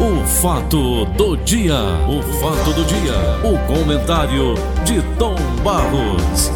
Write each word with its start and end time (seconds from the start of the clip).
O 0.00 0.24
fato 0.24 1.04
do 1.04 1.36
dia, 1.36 1.76
o 2.08 2.22
fato 2.40 2.72
do 2.72 2.84
dia, 2.86 3.12
o 3.44 3.58
comentário 3.66 4.54
de 4.82 5.02
Tom 5.18 5.34
Barros. 5.62 6.50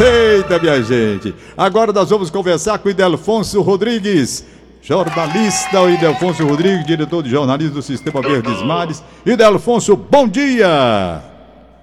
Eita, 0.00 0.58
minha 0.58 0.82
gente! 0.82 1.32
Agora 1.56 1.92
nós 1.92 2.10
vamos 2.10 2.30
conversar 2.30 2.80
com 2.80 2.88
o 2.88 2.90
Idelfonso 2.90 3.62
Rodrigues, 3.62 4.44
jornalista, 4.82 5.80
o 5.80 5.88
Idelfonso 5.88 6.44
Rodrigues, 6.44 6.84
diretor 6.84 7.22
de 7.22 7.30
jornalismo 7.30 7.74
do 7.74 7.82
Sistema 7.82 8.20
Verdes 8.20 8.60
Mares. 8.60 9.04
Idelfonso, 9.24 9.94
bom 9.94 10.26
dia! 10.26 11.31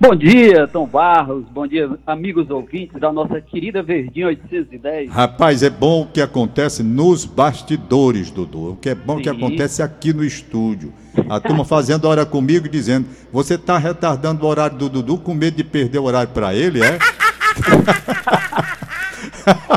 Bom 0.01 0.15
dia, 0.15 0.65
Tom 0.65 0.87
Barros. 0.87 1.43
Bom 1.51 1.67
dia, 1.67 1.89
amigos 2.07 2.49
ouvintes 2.49 2.97
da 3.01 3.11
nossa 3.11 3.41
querida 3.41 3.83
Verdinha 3.83 4.27
810. 4.27 5.11
Rapaz, 5.11 5.61
é 5.61 5.69
bom 5.69 6.03
o 6.03 6.05
que 6.05 6.21
acontece 6.21 6.81
nos 6.81 7.25
bastidores, 7.25 8.31
Dudu. 8.31 8.71
O 8.71 8.75
que 8.77 8.91
é 8.91 8.95
bom 8.95 9.17
Sim. 9.17 9.23
que 9.23 9.29
acontece 9.29 9.83
aqui 9.83 10.13
no 10.13 10.23
estúdio. 10.23 10.93
A 11.29 11.41
turma 11.41 11.65
fazendo 11.65 12.05
hora 12.05 12.25
comigo 12.25 12.69
dizendo: 12.69 13.09
você 13.29 13.55
está 13.55 13.77
retardando 13.77 14.45
o 14.45 14.47
horário 14.47 14.77
do 14.77 14.87
Dudu 14.87 15.17
com 15.17 15.33
medo 15.33 15.57
de 15.57 15.65
perder 15.65 15.99
o 15.99 16.05
horário 16.05 16.29
para 16.29 16.55
ele, 16.55 16.81
é? 16.81 16.97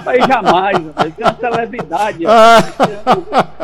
Mas 0.04 0.26
jamais, 0.26 0.76
você 0.78 1.12
é 1.20 1.24
uma 1.24 1.36
celebridade. 1.36 2.24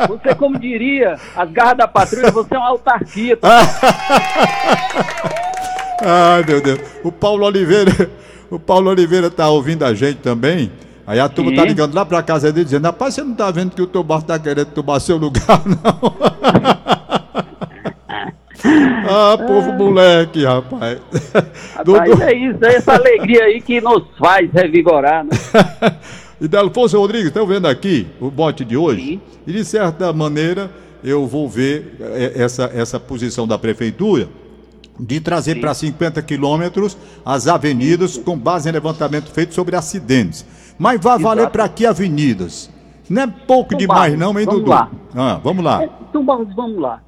Você, 0.07 0.33
como 0.33 0.57
diria, 0.57 1.17
as 1.35 1.51
garras 1.51 1.77
da 1.77 1.87
patrulha, 1.87 2.31
você 2.31 2.55
é 2.55 2.57
uma 2.57 2.69
autarquia. 2.69 3.37
Ai, 6.01 6.43
meu 6.47 6.61
Deus. 6.61 6.79
O 7.03 7.11
Paulo 7.11 7.45
Oliveira, 7.45 8.09
o 8.49 8.59
Paulo 8.59 8.89
Oliveira 8.89 9.29
tá 9.29 9.49
ouvindo 9.49 9.83
a 9.83 9.93
gente 9.93 10.17
também. 10.17 10.71
Aí 11.05 11.19
a 11.19 11.27
turma 11.27 11.53
tá 11.55 11.65
ligando 11.65 11.95
lá 11.95 12.05
pra 12.05 12.21
casa 12.21 12.51
dele 12.51 12.65
dizendo: 12.65 12.85
Rapaz, 12.85 13.15
você 13.15 13.23
não 13.23 13.33
tá 13.33 13.49
vendo 13.49 13.71
que 13.71 13.81
o 13.81 13.87
teu 13.87 14.03
barco 14.03 14.27
tá 14.27 14.37
querendo 14.37 14.67
tomar 14.67 14.99
seu 14.99 15.17
lugar, 15.17 15.61
não? 15.65 15.79
ah, 19.09 19.37
povo 19.37 19.73
moleque, 19.73 20.45
rapaz. 20.45 20.99
Rapaz, 21.75 22.21
é 22.21 22.33
isso, 22.33 22.63
é 22.63 22.75
essa 22.75 22.93
alegria 22.93 23.45
aí 23.45 23.61
que 23.61 23.81
nos 23.81 24.03
faz 24.17 24.51
revigorar, 24.51 25.23
né? 25.23 25.31
e 26.39 26.47
Delfonso 26.47 26.99
Rodrigues, 26.99 27.27
estão 27.27 27.47
vendo 27.47 27.67
aqui 27.67 28.07
o 28.19 28.29
bote 28.29 28.63
de 28.63 28.77
hoje? 28.77 29.01
Sim. 29.01 29.21
E 29.47 29.51
de 29.51 29.65
certa 29.65 30.13
maneira 30.13 30.69
eu 31.03 31.25
vou 31.25 31.49
ver 31.49 31.95
é, 31.99 32.43
essa, 32.43 32.69
essa 32.73 32.99
posição 32.99 33.47
da 33.47 33.57
prefeitura 33.57 34.27
de 34.99 35.19
trazer 35.19 35.59
para 35.61 35.73
50 35.73 36.21
quilômetros 36.21 36.97
as 37.25 37.47
avenidas 37.47 38.17
com 38.17 38.37
base 38.37 38.67
em 38.67 38.71
levantamento 38.71 39.31
feito 39.31 39.53
sobre 39.53 39.75
acidentes. 39.75 40.45
Mas 40.77 41.01
vai 41.01 41.17
valer 41.17 41.49
para 41.49 41.67
que 41.69 41.85
avenidas? 41.85 42.69
Não 43.09 43.23
é 43.23 43.27
pouco 43.27 43.75
demais, 43.75 44.13
Barros, 44.13 44.19
não, 44.19 44.39
hein, 44.39 44.45
vamos 44.45 44.61
Dudu? 44.61 44.69
Lá. 44.69 44.91
Ah, 45.15 45.39
vamos 45.43 45.63
lá. 45.63 45.83
É, 45.83 45.89
então, 46.09 46.23
Barros, 46.23 46.53
vamos 46.55 46.79
lá. 46.79 47.01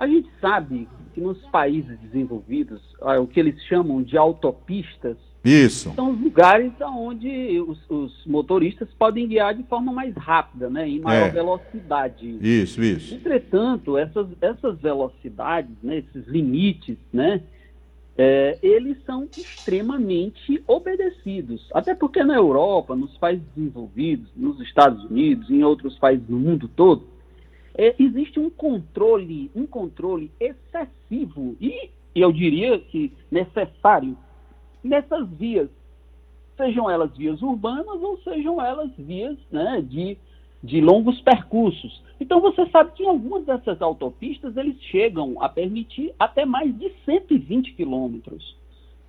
A 0.00 0.06
gente 0.06 0.28
sabe 0.40 0.88
que 1.14 1.20
nos 1.20 1.38
países 1.46 1.98
desenvolvidos, 2.00 2.80
o 3.20 3.26
que 3.26 3.40
eles 3.40 3.62
chamam 3.64 4.02
de 4.02 4.16
autopistas, 4.16 5.16
isso. 5.46 5.92
São 5.94 6.10
os 6.10 6.20
lugares 6.20 6.72
onde 6.80 7.60
os, 7.60 7.78
os, 7.88 8.26
motoristas 8.26 8.88
podem 8.98 9.26
guiar 9.26 9.54
de 9.54 9.62
forma 9.64 9.92
mais 9.92 10.14
rápida, 10.16 10.68
né, 10.68 10.88
em 10.88 11.00
maior 11.00 11.28
é. 11.28 11.30
velocidade. 11.30 12.38
Isso, 12.40 12.82
isso. 12.82 13.14
Entretanto, 13.14 13.96
essas, 13.96 14.26
essas 14.40 14.78
velocidades, 14.80 15.74
né, 15.82 15.98
esses 15.98 16.26
limites, 16.26 16.96
né, 17.12 17.42
é, 18.18 18.58
eles 18.62 18.96
são 19.04 19.28
extremamente 19.36 20.62
obedecidos. 20.66 21.68
Até 21.72 21.94
porque 21.94 22.24
na 22.24 22.34
Europa, 22.34 22.96
nos 22.96 23.16
países 23.18 23.44
desenvolvidos, 23.54 24.28
nos 24.34 24.60
Estados 24.60 25.04
Unidos, 25.04 25.50
em 25.50 25.62
outros 25.62 25.98
países 25.98 26.26
do 26.26 26.36
mundo 26.36 26.68
todo, 26.68 27.06
é, 27.76 27.94
existe 27.98 28.40
um 28.40 28.48
controle, 28.48 29.50
um 29.54 29.66
controle 29.66 30.30
excessivo 30.40 31.56
e 31.60 31.90
eu 32.14 32.32
diria 32.32 32.78
que 32.78 33.12
necessário 33.30 34.16
nessas 34.86 35.28
vias, 35.30 35.68
sejam 36.56 36.90
elas 36.90 37.14
vias 37.16 37.42
urbanas 37.42 38.02
ou 38.02 38.18
sejam 38.22 38.60
elas 38.60 38.90
vias 38.98 39.36
né, 39.50 39.82
de, 39.86 40.16
de 40.62 40.80
longos 40.80 41.20
percursos. 41.20 42.02
Então 42.18 42.40
você 42.40 42.66
sabe 42.70 42.92
que 42.92 43.06
algumas 43.06 43.44
dessas 43.44 43.80
autopistas 43.82 44.56
eles 44.56 44.80
chegam 44.84 45.40
a 45.42 45.48
permitir 45.48 46.14
até 46.18 46.44
mais 46.46 46.76
de 46.78 46.90
120 47.04 47.74
quilômetros. 47.74 48.56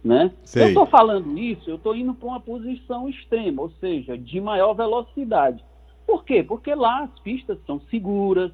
Né? 0.04 0.32
Eu 0.56 0.68
estou 0.68 0.86
falando 0.86 1.38
isso, 1.38 1.70
eu 1.70 1.76
estou 1.76 1.96
indo 1.96 2.14
para 2.14 2.28
uma 2.28 2.40
posição 2.40 3.10
extrema, 3.10 3.64
ou 3.64 3.72
seja, 3.80 4.18
de 4.18 4.40
maior 4.40 4.74
velocidade. 4.74 5.64
Por 6.06 6.24
quê? 6.24 6.44
Porque 6.44 6.74
lá 6.74 7.04
as 7.04 7.20
pistas 7.20 7.58
são 7.66 7.82
seguras, 7.90 8.52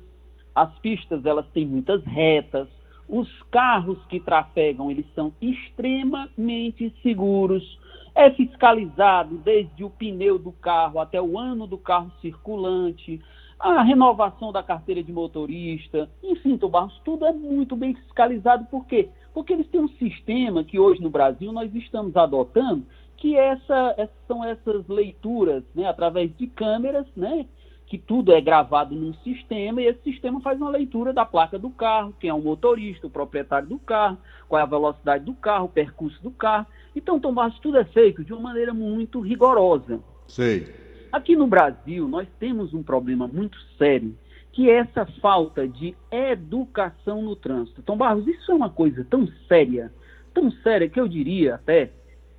as 0.56 0.74
pistas 0.80 1.26
elas 1.26 1.46
têm 1.54 1.66
muitas 1.66 2.04
retas, 2.04 2.68
os 3.14 3.30
carros 3.52 4.04
que 4.08 4.20
trafegam, 4.20 4.90
eles 4.90 5.06
são 5.14 5.32
extremamente 5.40 6.92
seguros. 7.04 7.80
É 8.16 8.32
fiscalizado 8.32 9.38
desde 9.38 9.84
o 9.84 9.90
pneu 9.90 10.40
do 10.40 10.52
carro 10.52 11.00
até 11.00 11.22
o 11.22 11.38
ano 11.38 11.68
do 11.68 11.78
carro 11.78 12.12
circulante, 12.22 13.22
a 13.60 13.84
renovação 13.84 14.52
da 14.52 14.64
carteira 14.64 15.04
de 15.04 15.14
motorista, 15.14 16.10
enfim, 16.24 16.58
Barros, 16.58 17.00
tudo 17.06 17.26
é 17.26 17.32
muito 17.32 17.76
bem 17.76 17.94
fiscalizado. 17.94 18.66
Por 18.66 18.86
quê? 18.88 19.10
Porque 19.32 19.54
eles 19.54 19.68
têm 19.68 19.82
um 19.82 19.90
sistema 19.90 20.64
que 20.64 20.80
hoje 20.80 21.02
no 21.02 21.10
Brasil 21.10 21.52
nós 21.52 21.74
estamos 21.76 22.18
adotando, 22.18 22.84
que 23.18 23.38
essa, 23.38 24.10
são 24.28 24.44
essas 24.44 24.88
leituras, 24.88 25.64
né, 25.76 25.86
através 25.86 26.36
de 26.36 26.48
câmeras, 26.48 27.06
né, 27.16 27.46
que 27.94 27.98
tudo 28.00 28.34
é 28.34 28.42
gravado 28.42 28.96
num 28.96 29.14
sistema 29.24 29.80
e 29.80 29.86
esse 29.86 30.02
sistema 30.02 30.42
faz 30.42 30.60
uma 30.60 30.72
leitura 30.72 31.14
da 31.14 31.24
placa 31.24 31.60
do 31.60 31.70
carro, 31.70 32.12
quem 32.20 32.28
é 32.28 32.34
o 32.34 32.42
motorista, 32.42 33.06
o 33.06 33.10
proprietário 33.10 33.68
do 33.68 33.78
carro, 33.78 34.18
qual 34.50 34.60
é 34.60 34.64
a 34.64 34.66
velocidade 34.66 35.26
do 35.26 35.34
carro, 35.36 35.66
o 35.66 35.70
percurso 35.70 36.20
do 36.24 36.32
carro. 36.32 36.66
Então, 36.96 37.20
Tomás, 37.20 37.54
tudo 37.60 37.78
é 37.78 37.86
feito 37.86 38.24
de 38.24 38.34
uma 38.34 38.42
maneira 38.42 38.74
muito 38.74 39.20
rigorosa. 39.20 40.00
Sei. 40.28 40.74
Aqui 41.12 41.36
no 41.36 41.46
Brasil, 41.46 42.08
nós 42.08 42.28
temos 42.40 42.74
um 42.74 42.82
problema 42.82 43.28
muito 43.28 43.60
sério, 43.78 44.18
que 44.52 44.72
é 44.72 44.78
essa 44.78 45.06
falta 45.22 45.68
de 45.68 45.96
educação 46.10 47.22
no 47.22 47.36
trânsito. 47.36 47.84
Tom 47.84 47.96
Barros, 47.96 48.26
isso 48.28 48.52
é 48.52 48.56
uma 48.56 48.72
coisa 48.72 49.06
tão 49.08 49.28
séria, 49.48 49.94
tão 50.34 50.50
séria 50.50 50.90
que 50.90 51.00
eu 51.00 51.08
diria 51.08 51.54
até 51.54 51.92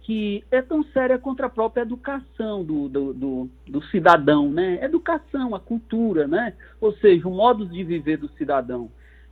que 0.04 0.44
é 0.50 0.60
tão 0.60 0.84
séria 0.84 1.18
contra 1.18 1.46
a 1.46 1.50
própria 1.50 1.80
educação 1.80 2.62
do, 2.62 2.88
do, 2.90 3.14
do, 3.14 3.50
do, 3.66 3.82
cidadão, 3.86 4.50
né? 4.50 4.78
Educação, 4.84 5.54
a 5.54 5.60
cultura, 5.60 6.28
né? 6.28 6.52
Ou 6.78 6.92
seja, 6.92 7.26
o 7.26 7.30
modo 7.30 7.66
de 7.66 7.82
viver 7.82 8.18
do 8.18 8.28
cidadão. 8.36 8.90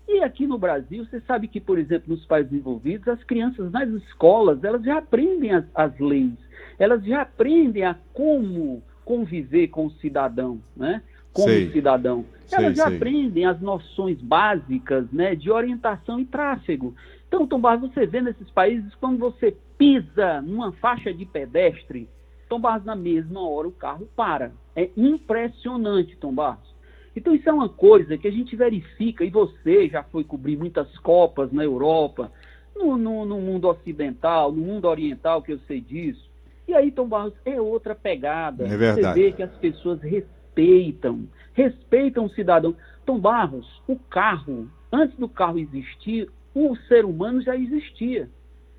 E 0.08 0.22
aqui 0.22 0.46
no 0.46 0.56
Brasil, 0.56 1.04
você 1.04 1.20
sabe 1.20 1.46
que, 1.46 1.60
por 1.60 1.78
exemplo, 1.78 2.14
nos 2.14 2.24
países 2.24 2.54
envolvidos, 2.54 3.06
as 3.06 3.22
crianças 3.22 3.70
nas 3.70 3.86
escolas, 3.90 4.64
elas 4.64 4.82
já 4.82 4.96
aprendem 4.96 5.52
as, 5.52 5.64
as 5.74 5.98
leis, 6.00 6.38
elas 6.78 7.04
já 7.04 7.20
aprendem 7.20 7.84
a 7.84 7.94
como 8.14 8.82
conviver 9.04 9.68
com 9.68 9.86
o 9.86 9.92
cidadão, 9.92 10.58
né? 10.74 11.02
Como 11.34 11.48
sei. 11.48 11.70
cidadão. 11.70 12.24
Elas 12.50 12.68
sei, 12.68 12.74
já 12.76 12.86
sei. 12.86 12.96
aprendem 12.96 13.44
as 13.44 13.60
noções 13.60 14.18
básicas, 14.22 15.06
né? 15.12 15.34
De 15.34 15.50
orientação 15.50 16.18
e 16.18 16.24
tráfego. 16.24 16.94
Então, 17.28 17.46
Tom 17.46 17.60
Barros, 17.60 17.92
você 17.92 18.06
vê 18.06 18.20
nesses 18.20 18.50
países, 18.50 18.94
quando 18.96 19.18
você 19.18 19.56
pisa 19.82 20.40
numa 20.42 20.70
faixa 20.74 21.12
de 21.12 21.26
pedestre, 21.26 22.08
Tom 22.48 22.60
Barros, 22.60 22.84
na 22.84 22.94
mesma 22.94 23.40
hora 23.48 23.66
o 23.66 23.72
carro 23.72 24.08
para. 24.14 24.52
É 24.76 24.88
impressionante, 24.96 26.16
Tom 26.18 26.32
Barros. 26.32 26.72
Então, 27.16 27.34
isso 27.34 27.48
é 27.48 27.52
uma 27.52 27.68
coisa 27.68 28.16
que 28.16 28.28
a 28.28 28.30
gente 28.30 28.54
verifica, 28.54 29.24
e 29.24 29.30
você 29.30 29.88
já 29.88 30.04
foi 30.04 30.22
cobrir 30.22 30.56
muitas 30.56 30.96
Copas 30.98 31.50
na 31.50 31.64
Europa, 31.64 32.30
no, 32.76 32.96
no, 32.96 33.24
no 33.24 33.40
mundo 33.40 33.68
ocidental, 33.68 34.52
no 34.52 34.62
mundo 34.62 34.86
oriental, 34.86 35.42
que 35.42 35.52
eu 35.52 35.58
sei 35.66 35.80
disso. 35.80 36.30
E 36.68 36.74
aí, 36.74 36.92
Tom 36.92 37.08
Barros, 37.08 37.34
é 37.44 37.60
outra 37.60 37.94
pegada. 37.94 38.64
É 38.64 38.76
verdade. 38.76 39.02
Você 39.02 39.12
vê 39.14 39.32
que 39.32 39.42
as 39.42 39.54
pessoas 39.56 40.00
respeitam, 40.00 41.26
respeitam 41.54 42.26
o 42.26 42.30
cidadão. 42.30 42.76
Tom 43.04 43.18
Barros, 43.18 43.66
o 43.88 43.96
carro, 43.96 44.70
antes 44.92 45.18
do 45.18 45.28
carro 45.28 45.58
existir, 45.58 46.30
o 46.54 46.76
ser 46.86 47.04
humano 47.04 47.42
já 47.42 47.56
existia. 47.56 48.28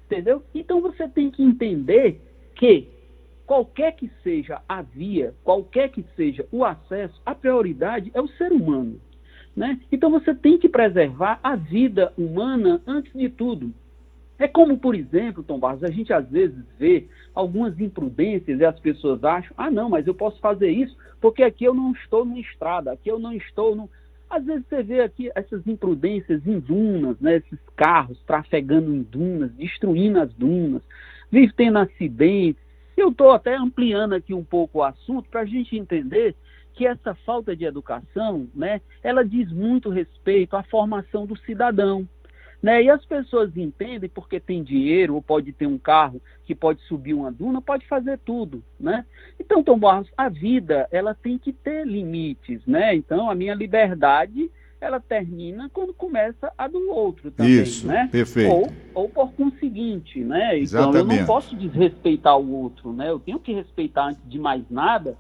Entendeu? 0.06 0.44
Então 0.54 0.82
você 0.82 1.08
tem 1.08 1.32
que 1.32 1.44
entender 1.44 2.22
que 2.56 2.88
qualquer 3.46 3.96
que 3.96 4.10
seja 4.24 4.62
a 4.68 4.82
via, 4.82 5.34
qualquer 5.44 5.90
que 5.90 6.06
seja 6.16 6.46
o 6.52 6.64
acesso, 6.64 7.22
a 7.26 7.34
prioridade 7.34 8.12
é 8.14 8.22
o 8.22 8.28
ser 8.28 8.52
humano. 8.52 9.00
Né? 9.56 9.80
Então 9.92 10.10
você 10.10 10.34
tem 10.34 10.58
que 10.58 10.68
preservar 10.68 11.40
a 11.44 11.56
vida 11.56 12.12
humana 12.18 12.82
antes 12.88 13.14
de 13.14 13.30
tudo. 13.30 13.74
É 14.40 14.48
como, 14.48 14.78
por 14.78 14.96
exemplo, 14.96 15.44
Tom 15.44 15.60
Barros, 15.60 15.84
a 15.84 15.92
gente 15.92 16.12
às 16.12 16.28
vezes 16.30 16.66
vê 16.78 17.08
algumas 17.36 17.80
imprudências 17.80 18.60
e 18.60 18.66
as 18.66 18.80
pessoas 18.80 19.24
acham, 19.24 19.54
ah 19.56 19.70
não, 19.70 19.90
mas 19.90 20.08
eu 20.08 20.14
posso 20.14 20.40
fazer 20.40 20.70
isso 20.70 20.96
porque 21.24 21.42
aqui 21.42 21.64
eu 21.64 21.74
não 21.74 21.94
estou 21.94 22.26
numa 22.26 22.40
estrada, 22.40 22.92
aqui 22.92 23.10
eu 23.10 23.18
não 23.18 23.32
estou 23.32 23.74
no, 23.74 23.90
às 24.34 24.44
vezes 24.46 24.66
você 24.68 24.82
vê 24.82 25.02
aqui 25.02 25.32
essas 25.36 25.66
imprudências 25.68 26.46
em 26.48 26.60
dunas, 26.60 27.20
né? 27.20 27.38
esses 27.38 27.60
carros 27.76 28.20
trafegando 28.26 28.94
em 28.94 29.04
dunas, 29.04 29.52
destruindo 29.54 30.20
as 30.20 30.34
dunas, 30.34 30.82
vive 31.32 31.54
tendo 31.54 31.78
acidentes. 31.78 32.62
Eu 32.98 33.10
estou 33.10 33.32
até 33.32 33.56
ampliando 33.56 34.14
aqui 34.14 34.34
um 34.34 34.44
pouco 34.44 34.80
o 34.80 34.84
assunto 34.84 35.30
para 35.30 35.42
a 35.42 35.46
gente 35.46 35.78
entender 35.78 36.36
que 36.74 36.88
essa 36.88 37.14
falta 37.14 37.56
de 37.56 37.66
educação, 37.66 38.48
né, 38.56 38.82
ela 39.04 39.24
diz 39.24 39.52
muito 39.52 39.90
respeito 39.90 40.56
à 40.56 40.64
formação 40.64 41.28
do 41.28 41.38
cidadão. 41.38 42.08
Né? 42.64 42.84
E 42.84 42.90
as 42.90 43.04
pessoas 43.04 43.56
entendem 43.58 44.10
porque 44.10 44.40
tem 44.40 44.64
dinheiro 44.64 45.16
ou 45.16 45.22
pode 45.22 45.52
ter 45.52 45.68
um 45.68 45.78
carro 45.78 46.22
que 46.46 46.56
pode 46.56 46.82
subir 46.84 47.14
uma 47.14 47.30
duna, 47.30 47.62
pode 47.62 47.86
fazer 47.86 48.18
tudo, 48.20 48.64
né? 48.80 49.06
Então, 49.38 49.62
Tom 49.62 49.78
Barros, 49.78 50.10
a 50.16 50.30
vida 50.30 50.88
ela 50.90 51.14
tem 51.14 51.38
que 51.38 51.52
ter 51.52 51.86
limites, 51.86 52.66
né? 52.66 52.96
Então, 52.96 53.30
a 53.30 53.36
minha 53.36 53.54
liberdade 53.54 54.50
ela 54.80 55.00
termina 55.00 55.70
quando 55.74 55.94
começa 55.94 56.52
a 56.58 56.68
do 56.68 56.90
outro 56.90 57.32
também, 57.32 57.64
Isso, 57.64 57.88
né? 57.88 58.08
perfeito. 58.12 58.54
Ou, 58.54 58.72
ou 58.94 59.10
por 59.10 59.34
conseguinte, 59.34 60.20
né? 60.20 60.58
Exatamente. 60.58 61.04
Então 61.04 61.14
eu 61.14 61.20
não 61.20 61.26
posso 61.26 61.56
desrespeitar 61.56 62.38
o 62.38 62.52
outro, 62.52 62.94
né? 62.94 63.10
Eu 63.10 63.20
tenho 63.20 63.40
que 63.40 63.54
respeitar 63.54 64.08
antes 64.08 64.22
de 64.26 64.40
mais 64.40 64.64
nada 64.70 65.18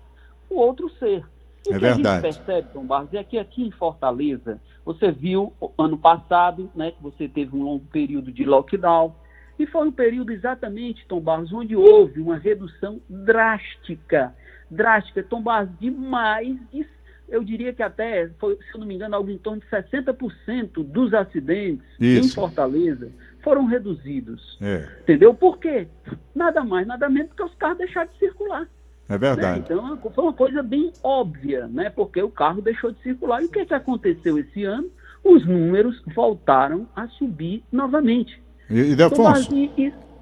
o 0.49 0.55
outro 0.55 0.89
ser. 0.99 1.25
É 1.68 1.75
o 1.75 1.80
que 1.80 1.86
a 1.86 1.94
verdade. 1.94 2.27
gente 2.27 2.36
percebe, 2.36 2.68
Tom 2.74 2.86
Barros, 2.86 3.13
é 3.13 3.24
que 3.24 3.38
aqui 3.38 3.63
em 3.63 3.71
Fortaleza, 3.71 4.60
você 4.86 5.12
viu 5.12 5.54
ano 5.77 5.98
passado, 5.98 6.69
né, 6.75 6.92
que 6.92 7.01
você 7.01 7.27
teve 7.27 7.56
um 7.56 7.63
longo 7.63 7.86
período 7.86 8.31
de 8.31 8.44
lockdown, 8.44 9.15
e 9.57 9.65
foi 9.68 9.88
um 9.88 9.92
período 9.92 10.31
exatamente, 10.31 11.06
Tom 11.07 11.19
Barros, 11.19 11.54
onde 11.54 11.75
houve 11.75 12.19
uma 12.19 12.38
redução 12.38 13.00
drástica, 13.10 14.36
drástica, 14.69 15.24
Tom 15.24 15.42
Barros, 15.42 15.69
de 15.80 15.89
mais 15.89 16.57
de 16.71 16.86
eu 17.30 17.44
diria 17.44 17.74
que 17.74 17.81
até, 17.81 18.30
foi, 18.38 18.56
se 18.57 18.75
eu 18.75 18.80
não 18.80 18.86
me 18.86 18.94
engano, 18.94 19.15
algo 19.15 19.30
em 19.30 19.38
torno 19.39 19.60
de 19.60 19.68
60% 19.68 20.83
dos 20.83 21.13
acidentes 21.13 21.86
em 22.00 22.19
Isso. 22.19 22.36
Fortaleza 22.36 23.12
foram 23.42 23.65
reduzidos. 23.65 24.57
É, 24.62 24.88
Entendeu? 25.01 25.33
Por 25.33 25.57
quê? 25.57 25.88
Nada 26.36 26.63
mais, 26.63 26.86
nada 26.86 27.10
menos 27.10 27.33
que 27.33 27.42
os 27.42 27.54
carros 27.56 27.80
deixaram 27.80 28.12
de 28.12 28.19
circular. 28.19 28.68
É 29.15 29.19
né? 29.19 29.36
verdade. 29.36 29.63
Então, 29.65 29.98
foi 30.13 30.24
uma 30.24 30.33
coisa 30.33 30.63
bem 30.63 30.92
óbvia, 31.04 31.68
né? 31.68 31.89
Porque 31.89 32.21
o 32.21 32.30
carro 32.30 32.62
deixou 32.62 32.92
de 32.92 33.01
circular. 33.01 33.42
E 33.42 33.45
o 33.45 33.50
que, 33.50 33.65
que 33.65 33.74
aconteceu 33.74 34.38
esse 34.38 34.63
ano? 34.63 34.89
Os 35.24 35.45
números 35.45 36.01
voltaram 36.15 36.88
a 36.95 37.07
subir 37.07 37.63
novamente. 37.71 38.42
E, 38.69 38.80
e 38.80 38.95
Delfonso, 38.95 39.50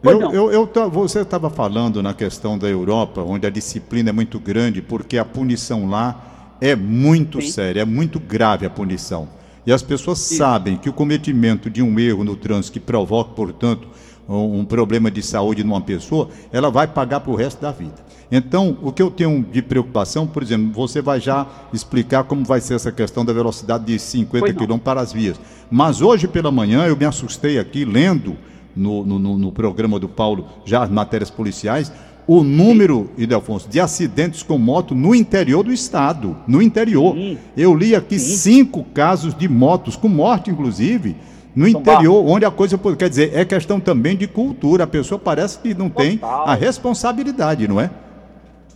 eu, 0.04 0.32
eu, 0.32 0.52
eu 0.52 0.90
você 0.90 1.22
estava 1.22 1.50
falando 1.50 2.02
na 2.02 2.14
questão 2.14 2.58
da 2.58 2.68
Europa, 2.68 3.22
onde 3.22 3.46
a 3.46 3.50
disciplina 3.50 4.10
é 4.10 4.14
muito 4.14 4.40
grande, 4.40 4.82
porque 4.82 5.18
a 5.18 5.26
punição 5.26 5.88
lá 5.88 6.58
é 6.60 6.76
muito 6.76 7.42
Sim. 7.42 7.48
séria, 7.48 7.82
é 7.82 7.86
muito 7.86 8.20
grave 8.20 8.66
a 8.66 8.70
punição. 8.70 9.30
E 9.66 9.72
as 9.72 9.84
pessoas 9.84 10.18
sabem 10.18 10.76
que 10.76 10.90
o 10.90 10.94
cometimento 10.94 11.70
de 11.70 11.84
um 11.84 12.00
erro 12.00 12.24
no 12.24 12.36
trânsito 12.36 12.74
que 12.74 12.80
provoca, 12.80 13.34
portanto, 13.34 13.88
um, 14.38 14.66
problema 14.66 15.10
de 15.12 15.22
saúde 15.22 15.64
numa 15.64 15.82
pessoa, 15.82 16.30
ela 16.52 16.70
vai 16.70 16.88
pagar 16.88 17.20
para 17.20 17.32
o 17.32 17.36
resto 17.36 17.62
da 17.62 17.72
vida. 17.72 17.96
Então, 18.32 18.78
o 18.82 18.92
que 18.94 19.02
eu 19.02 19.12
tenho 19.12 19.44
de 19.52 19.62
preocupação, 19.62 20.26
por 20.26 20.42
exemplo, 20.42 20.72
você 20.74 21.02
vai 21.02 21.20
já 21.20 21.46
explicar 21.74 22.24
como 22.24 22.46
vai 22.46 22.62
ser 22.62 22.76
essa 22.76 22.92
questão 22.92 23.26
da 23.26 23.34
velocidade 23.34 23.84
de 23.86 24.00
50 24.00 24.40
Pois 24.46 24.56
não. 24.56 24.78
km 24.78 24.82
para 24.82 25.02
as 25.02 25.12
vias. 25.12 25.38
Mas 25.70 26.02
hoje 26.02 26.28
pela 26.30 26.50
manhã 26.52 26.86
eu 26.86 26.96
me 26.96 27.04
assustei 27.04 27.60
aqui 27.60 27.84
lendo 27.84 28.38
no, 28.74 29.06
no, 29.06 29.20
no- 29.20 29.38
no 29.38 29.52
programa 29.52 30.00
do 30.00 30.08
Paulo 30.08 30.46
já 30.64 30.82
as 30.84 30.90
matérias 30.90 31.30
policiais 31.30 31.92
o 32.28 32.44
número, 32.44 33.10
Idelfonso, 33.18 33.68
de 33.68 33.80
acidentes 33.80 34.44
com 34.44 34.58
moto 34.58 34.94
no 34.96 35.14
interior 35.14 35.64
do 35.64 35.74
estado, 35.74 36.38
no 36.48 36.62
interior. 36.62 37.16
Sim. 37.16 37.38
Eu 37.58 37.76
li 37.76 37.94
aqui 37.96 38.18
Sim. 38.18 38.36
cinco 38.38 38.86
casos 38.94 39.34
de 39.36 39.50
motos, 39.50 39.98
com 39.98 40.08
morte 40.08 40.50
inclusive, 40.52 41.18
no 41.56 41.70
São 41.70 41.82
interior, 41.82 42.26
onde 42.26 42.46
a 42.46 42.52
coisa, 42.52 42.78
quer 42.98 43.10
dizer, 43.10 43.36
é 43.36 43.44
questão 43.46 43.80
também 43.80 44.16
de 44.16 44.28
cultura. 44.28 44.84
A 44.84 44.88
pessoa 44.88 45.20
parece 45.20 45.60
que 45.60 45.74
não 45.74 45.90
tem 45.90 46.20
a 46.22 46.54
responsabilidade, 46.56 47.68
não 47.68 47.80
é? 47.80 47.90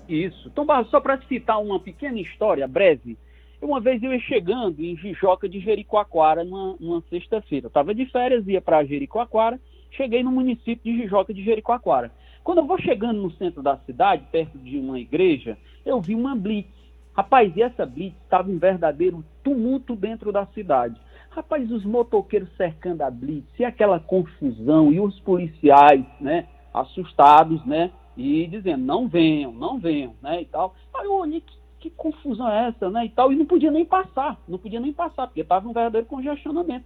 Isso. 0.07 0.49
Tom 0.51 0.65
Barros, 0.65 0.89
só 0.89 0.99
para 0.99 1.19
citar 1.27 1.61
uma 1.61 1.79
pequena 1.79 2.19
história 2.19 2.67
breve, 2.67 3.17
uma 3.61 3.79
vez 3.79 4.01
eu 4.03 4.13
ia 4.13 4.19
chegando 4.19 4.79
em 4.79 4.95
Jijoca 4.97 5.49
de 5.49 5.59
Jericoacoara 5.59 6.43
numa, 6.43 6.75
numa 6.79 7.03
sexta-feira. 7.09 7.65
Eu 7.65 7.69
estava 7.69 7.95
de 7.95 8.05
férias, 8.05 8.47
ia 8.47 8.61
para 8.61 8.83
Jericoacoara, 8.83 9.59
cheguei 9.91 10.23
no 10.23 10.31
município 10.31 10.79
de 10.83 11.01
Jijoca 11.01 11.33
de 11.33 11.43
Jericoacoara. 11.43 12.11
Quando 12.43 12.59
eu 12.59 12.67
vou 12.67 12.79
chegando 12.79 13.21
no 13.21 13.31
centro 13.31 13.63
da 13.63 13.77
cidade, 13.77 14.23
perto 14.31 14.57
de 14.59 14.77
uma 14.77 14.99
igreja, 14.99 15.57
eu 15.83 15.99
vi 15.99 16.13
uma 16.13 16.35
blitz. 16.35 16.69
Rapaz, 17.15 17.51
e 17.55 17.63
essa 17.63 17.85
blitz 17.85 18.15
estava 18.23 18.51
um 18.51 18.59
verdadeiro 18.59 19.25
tumulto 19.43 19.95
dentro 19.95 20.31
da 20.31 20.45
cidade. 20.47 20.95
Rapaz, 21.35 21.69
os 21.69 21.83
motoqueiros 21.83 22.47
cercando 22.55 23.01
a 23.01 23.11
blitz, 23.11 23.59
e 23.59 23.65
aquela 23.65 23.99
confusão, 23.99 24.89
e 24.93 25.01
os 25.01 25.19
policiais, 25.19 26.05
né, 26.21 26.47
assustados, 26.73 27.63
né, 27.65 27.91
e 28.15 28.47
dizendo, 28.47 28.85
não 28.85 29.09
venham, 29.09 29.51
não 29.51 29.77
venham, 29.77 30.15
né, 30.21 30.43
e 30.43 30.45
tal. 30.45 30.73
Aí 30.93 31.03
eu 31.03 31.13
olhei, 31.13 31.41
que, 31.41 31.57
que 31.81 31.89
confusão 31.89 32.47
é 32.49 32.69
essa, 32.69 32.89
né, 32.89 33.03
e 33.03 33.09
tal, 33.09 33.33
e 33.33 33.35
não 33.35 33.45
podia 33.45 33.69
nem 33.69 33.83
passar, 33.83 34.39
não 34.47 34.57
podia 34.57 34.79
nem 34.79 34.93
passar, 34.93 35.27
porque 35.27 35.41
estava 35.41 35.67
um 35.67 35.73
verdadeiro 35.73 36.07
congestionamento. 36.07 36.85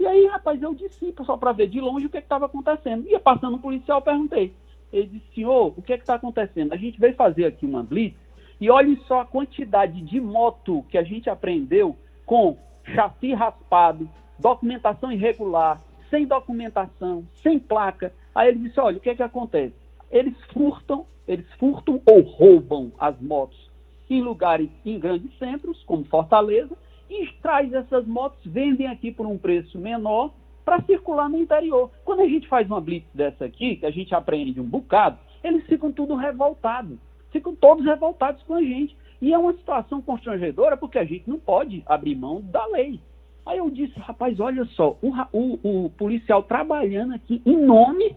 E 0.00 0.04
aí, 0.04 0.26
rapaz, 0.26 0.60
eu 0.60 0.74
disse, 0.74 1.14
só 1.24 1.36
para 1.36 1.52
ver 1.52 1.68
de 1.68 1.80
longe 1.80 2.06
o 2.06 2.10
que 2.10 2.18
estava 2.18 2.46
acontecendo. 2.46 3.06
Ia 3.06 3.20
passando 3.20 3.54
um 3.54 3.60
policial, 3.60 4.02
perguntei. 4.02 4.52
Ele 4.92 5.06
disse, 5.06 5.34
senhor, 5.36 5.72
o 5.76 5.80
que 5.80 5.92
está 5.92 6.16
acontecendo? 6.16 6.72
A 6.72 6.76
gente 6.76 6.98
veio 6.98 7.14
fazer 7.14 7.44
aqui 7.44 7.64
uma 7.64 7.84
blitz, 7.84 8.18
e 8.60 8.68
olhe 8.68 9.00
só 9.06 9.20
a 9.20 9.24
quantidade 9.24 10.00
de 10.00 10.20
moto 10.20 10.84
que 10.88 10.98
a 10.98 11.04
gente 11.04 11.30
aprendeu 11.30 11.96
com 12.26 12.58
chassi 12.84 13.32
raspado, 13.32 14.08
documentação 14.38 15.10
irregular, 15.12 15.80
sem 16.10 16.26
documentação, 16.26 17.24
sem 17.42 17.58
placa. 17.58 18.12
Aí 18.34 18.48
ele 18.48 18.68
disse, 18.68 18.80
olha, 18.80 18.98
o 18.98 19.00
que 19.00 19.10
é 19.10 19.14
que 19.14 19.22
acontece? 19.22 19.74
Eles 20.10 20.34
furtam, 20.52 21.06
eles 21.26 21.46
furtam 21.58 22.00
ou 22.06 22.20
roubam 22.20 22.92
as 22.98 23.18
motos 23.20 23.70
em 24.08 24.20
lugares, 24.20 24.70
em 24.84 24.98
grandes 24.98 25.36
centros, 25.38 25.82
como 25.84 26.04
Fortaleza, 26.04 26.76
e 27.08 27.26
traz 27.42 27.72
essas 27.72 28.06
motos, 28.06 28.38
vendem 28.44 28.86
aqui 28.86 29.10
por 29.10 29.26
um 29.26 29.38
preço 29.38 29.78
menor 29.78 30.32
para 30.64 30.82
circular 30.82 31.28
no 31.28 31.38
interior. 31.38 31.90
Quando 32.04 32.20
a 32.20 32.28
gente 32.28 32.48
faz 32.48 32.66
uma 32.66 32.80
blitz 32.80 33.08
dessa 33.14 33.44
aqui, 33.44 33.76
que 33.76 33.86
a 33.86 33.90
gente 33.90 34.14
aprende 34.14 34.60
um 34.60 34.64
bocado, 34.64 35.18
eles 35.42 35.66
ficam 35.66 35.92
tudo 35.92 36.14
revoltados. 36.14 36.98
Ficam 37.30 37.54
todos 37.54 37.84
revoltados 37.84 38.42
com 38.44 38.54
a 38.54 38.62
gente. 38.62 38.96
E 39.24 39.32
é 39.32 39.38
uma 39.38 39.54
situação 39.54 40.02
constrangedora 40.02 40.76
porque 40.76 40.98
a 40.98 41.04
gente 41.04 41.26
não 41.30 41.38
pode 41.38 41.82
abrir 41.86 42.14
mão 42.14 42.42
da 42.42 42.66
lei. 42.66 43.00
Aí 43.46 43.56
eu 43.56 43.70
disse, 43.70 43.98
rapaz, 43.98 44.38
olha 44.38 44.66
só, 44.66 44.98
o, 45.00 45.08
o- 45.32 45.84
o 45.86 45.90
policial 45.96 46.42
trabalhando 46.42 47.14
aqui 47.14 47.40
em 47.46 47.56
nome, 47.56 48.14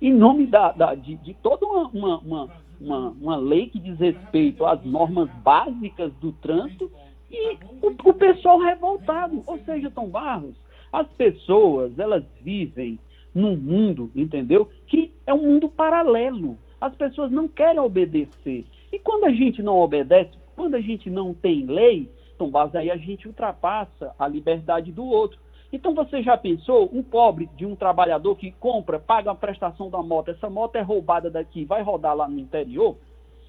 em 0.00 0.10
nome 0.10 0.46
da, 0.46 0.72
da- 0.72 0.94
de, 0.94 1.16
de 1.16 1.34
toda 1.34 1.66
uma, 1.66 1.86
uma, 1.88 2.18
uma, 2.20 2.50
uma, 2.80 3.08
uma 3.10 3.36
lei 3.36 3.66
que 3.68 3.78
diz 3.78 3.98
respeito 3.98 4.64
às 4.64 4.82
normas 4.86 5.28
básicas 5.42 6.10
do 6.14 6.32
trânsito 6.32 6.90
e 7.30 7.54
o, 7.82 7.88
o 8.08 8.14
pessoal 8.14 8.58
revoltado. 8.58 9.42
Ou 9.46 9.58
seja, 9.66 9.90
Tom 9.90 10.08
Barros, 10.08 10.54
as 10.90 11.06
pessoas, 11.08 11.98
elas 11.98 12.24
vivem 12.40 12.98
num 13.34 13.54
mundo, 13.54 14.10
entendeu? 14.16 14.66
Que 14.86 15.10
é 15.26 15.34
um 15.34 15.42
mundo 15.42 15.68
paralelo. 15.68 16.56
As 16.80 16.94
pessoas 16.94 17.30
não 17.30 17.46
querem 17.48 17.80
obedecer. 17.80 18.64
E 18.92 18.98
quando 18.98 19.24
a 19.24 19.32
gente 19.32 19.62
não 19.62 19.78
obedece, 19.78 20.30
quando 20.54 20.74
a 20.74 20.80
gente 20.80 21.08
não 21.08 21.32
tem 21.32 21.64
lei, 21.64 22.10
Tom 22.36 22.50
Barros, 22.50 22.74
aí 22.74 22.90
a 22.90 22.96
gente 22.96 23.26
ultrapassa 23.26 24.14
a 24.18 24.28
liberdade 24.28 24.92
do 24.92 25.04
outro. 25.04 25.38
Então 25.72 25.94
você 25.94 26.22
já 26.22 26.36
pensou, 26.36 26.90
um 26.92 27.02
pobre 27.02 27.48
de 27.56 27.64
um 27.64 27.74
trabalhador 27.74 28.36
que 28.36 28.52
compra, 28.52 28.98
paga 29.00 29.30
a 29.30 29.34
prestação 29.34 29.88
da 29.88 30.02
moto, 30.02 30.30
essa 30.30 30.50
moto 30.50 30.76
é 30.76 30.82
roubada 30.82 31.30
daqui, 31.30 31.64
vai 31.64 31.82
rodar 31.82 32.14
lá 32.14 32.28
no 32.28 32.38
interior, 32.38 32.96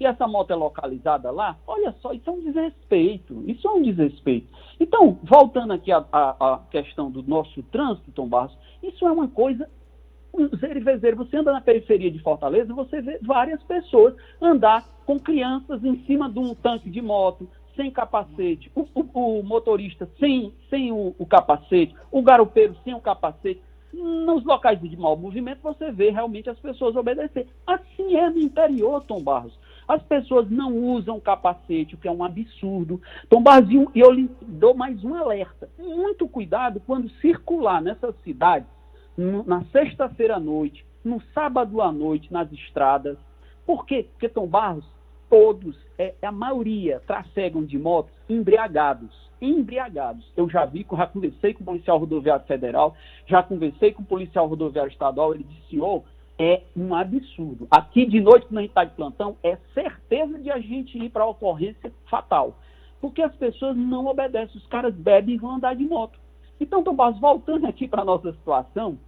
e 0.00 0.06
essa 0.06 0.26
moto 0.26 0.50
é 0.50 0.54
localizada 0.54 1.30
lá, 1.30 1.58
olha 1.66 1.94
só, 2.00 2.14
isso 2.14 2.28
é 2.28 2.32
um 2.32 2.40
desrespeito, 2.40 3.44
isso 3.46 3.68
é 3.68 3.70
um 3.70 3.82
desrespeito. 3.82 4.48
Então, 4.80 5.18
voltando 5.22 5.74
aqui 5.74 5.92
à, 5.92 6.04
à- 6.10 6.54
à 6.54 6.58
questão 6.70 7.10
do 7.10 7.22
nosso 7.22 7.62
trânsito, 7.64 8.10
Tom 8.12 8.26
Barros, 8.26 8.56
isso 8.82 9.06
é 9.06 9.12
uma 9.12 9.28
coisa 9.28 9.68
um 10.34 10.48
zero 10.56 10.78
e 10.78 10.82
vezeiro. 10.82 11.16
Você 11.16 11.36
anda 11.36 11.52
na 11.52 11.60
periferia 11.60 12.10
de 12.10 12.18
Fortaleza 12.18 12.72
você 12.74 13.00
vê 13.00 13.18
várias 13.22 13.62
pessoas 13.62 14.14
andar 14.40 14.84
com 15.06 15.18
crianças 15.18 15.84
em 15.84 16.02
cima 16.04 16.30
de 16.30 16.38
um 16.38 16.54
tanque 16.54 16.90
de 16.90 17.00
moto, 17.00 17.48
sem 17.76 17.90
capacete, 17.90 18.70
o, 18.74 18.86
o- 18.94 19.38
o 19.38 19.42
motorista 19.42 20.08
sem, 20.18 20.52
sem 20.70 20.92
o, 20.92 21.14
o 21.18 21.26
capacete, 21.26 21.94
o 22.10 22.22
garupeiro 22.22 22.76
sem 22.84 22.94
o 22.94 23.00
capacete. 23.00 23.60
Nos 23.92 24.44
locais 24.44 24.80
de 24.80 24.96
mau 24.96 25.16
movimento, 25.16 25.60
você 25.62 25.92
vê 25.92 26.10
realmente 26.10 26.50
as 26.50 26.58
pessoas 26.58 26.96
obedecer. 26.96 27.46
Assim 27.64 28.16
é 28.16 28.28
no 28.28 28.38
interior, 28.40 29.04
Tom 29.04 29.22
Barros. 29.22 29.56
As 29.86 30.02
pessoas 30.02 30.50
não 30.50 30.74
usam 30.76 31.20
capacete, 31.20 31.94
o 31.94 31.98
que 31.98 32.08
é 32.08 32.10
um 32.10 32.24
absurdo. 32.24 33.00
Tom 33.28 33.40
Barros, 33.40 33.70
e 33.70 34.00
eu 34.00 34.10
lhe 34.10 34.28
dou 34.42 34.74
mais 34.74 35.04
um 35.04 35.14
alerta. 35.14 35.68
Muito 35.78 36.26
cuidado 36.26 36.82
quando 36.84 37.08
circular 37.20 37.80
nessas 37.80 38.16
cidades 38.24 38.66
na 39.16 39.64
sexta-feira 39.66 40.36
à 40.36 40.40
noite, 40.40 40.84
no 41.04 41.20
sábado 41.32 41.80
à 41.80 41.92
noite, 41.92 42.32
nas 42.32 42.50
estradas. 42.52 43.16
Por 43.66 43.86
quê? 43.86 44.06
Porque 44.12 44.28
Tom 44.28 44.46
Barros, 44.46 44.84
todos, 45.28 45.76
é, 45.98 46.14
a 46.22 46.32
maioria, 46.32 47.00
trafegam 47.06 47.64
de 47.64 47.78
motos 47.78 48.12
embriagados. 48.28 49.10
Embriagados. 49.40 50.24
Eu 50.36 50.48
já 50.48 50.64
vi, 50.64 50.86
já 50.90 51.06
conversei 51.06 51.54
com 51.54 51.62
o 51.62 51.66
policial 51.66 51.98
rodoviário 51.98 52.46
federal, 52.46 52.96
já 53.26 53.42
conversei 53.42 53.92
com 53.92 54.02
o 54.02 54.06
policial 54.06 54.46
rodoviário 54.46 54.90
estadual, 54.90 55.34
ele 55.34 55.44
disse, 55.44 55.70
senhor, 55.70 56.02
é 56.38 56.62
um 56.76 56.94
absurdo. 56.94 57.66
Aqui 57.70 58.06
de 58.06 58.20
noite, 58.20 58.46
quando 58.46 58.58
a 58.58 58.62
gente 58.62 58.70
está 58.70 58.84
de 58.84 58.94
plantão, 58.94 59.36
é 59.42 59.56
certeza 59.72 60.38
de 60.38 60.50
a 60.50 60.58
gente 60.58 60.98
ir 60.98 61.10
para 61.10 61.24
a 61.24 61.28
ocorrência 61.28 61.92
fatal. 62.10 62.56
Porque 63.00 63.22
as 63.22 63.34
pessoas 63.36 63.76
não 63.76 64.06
obedecem, 64.06 64.56
os 64.56 64.66
caras 64.66 64.94
bebem 64.94 65.34
e 65.34 65.38
vão 65.38 65.56
andar 65.56 65.76
de 65.76 65.84
moto. 65.84 66.18
Então, 66.64 66.82
Tomás, 66.82 67.18
voltando 67.20 67.66
aqui 67.66 67.86
para 67.86 68.00
a 68.00 68.06
nossa 68.06 68.32
situação 68.32 68.98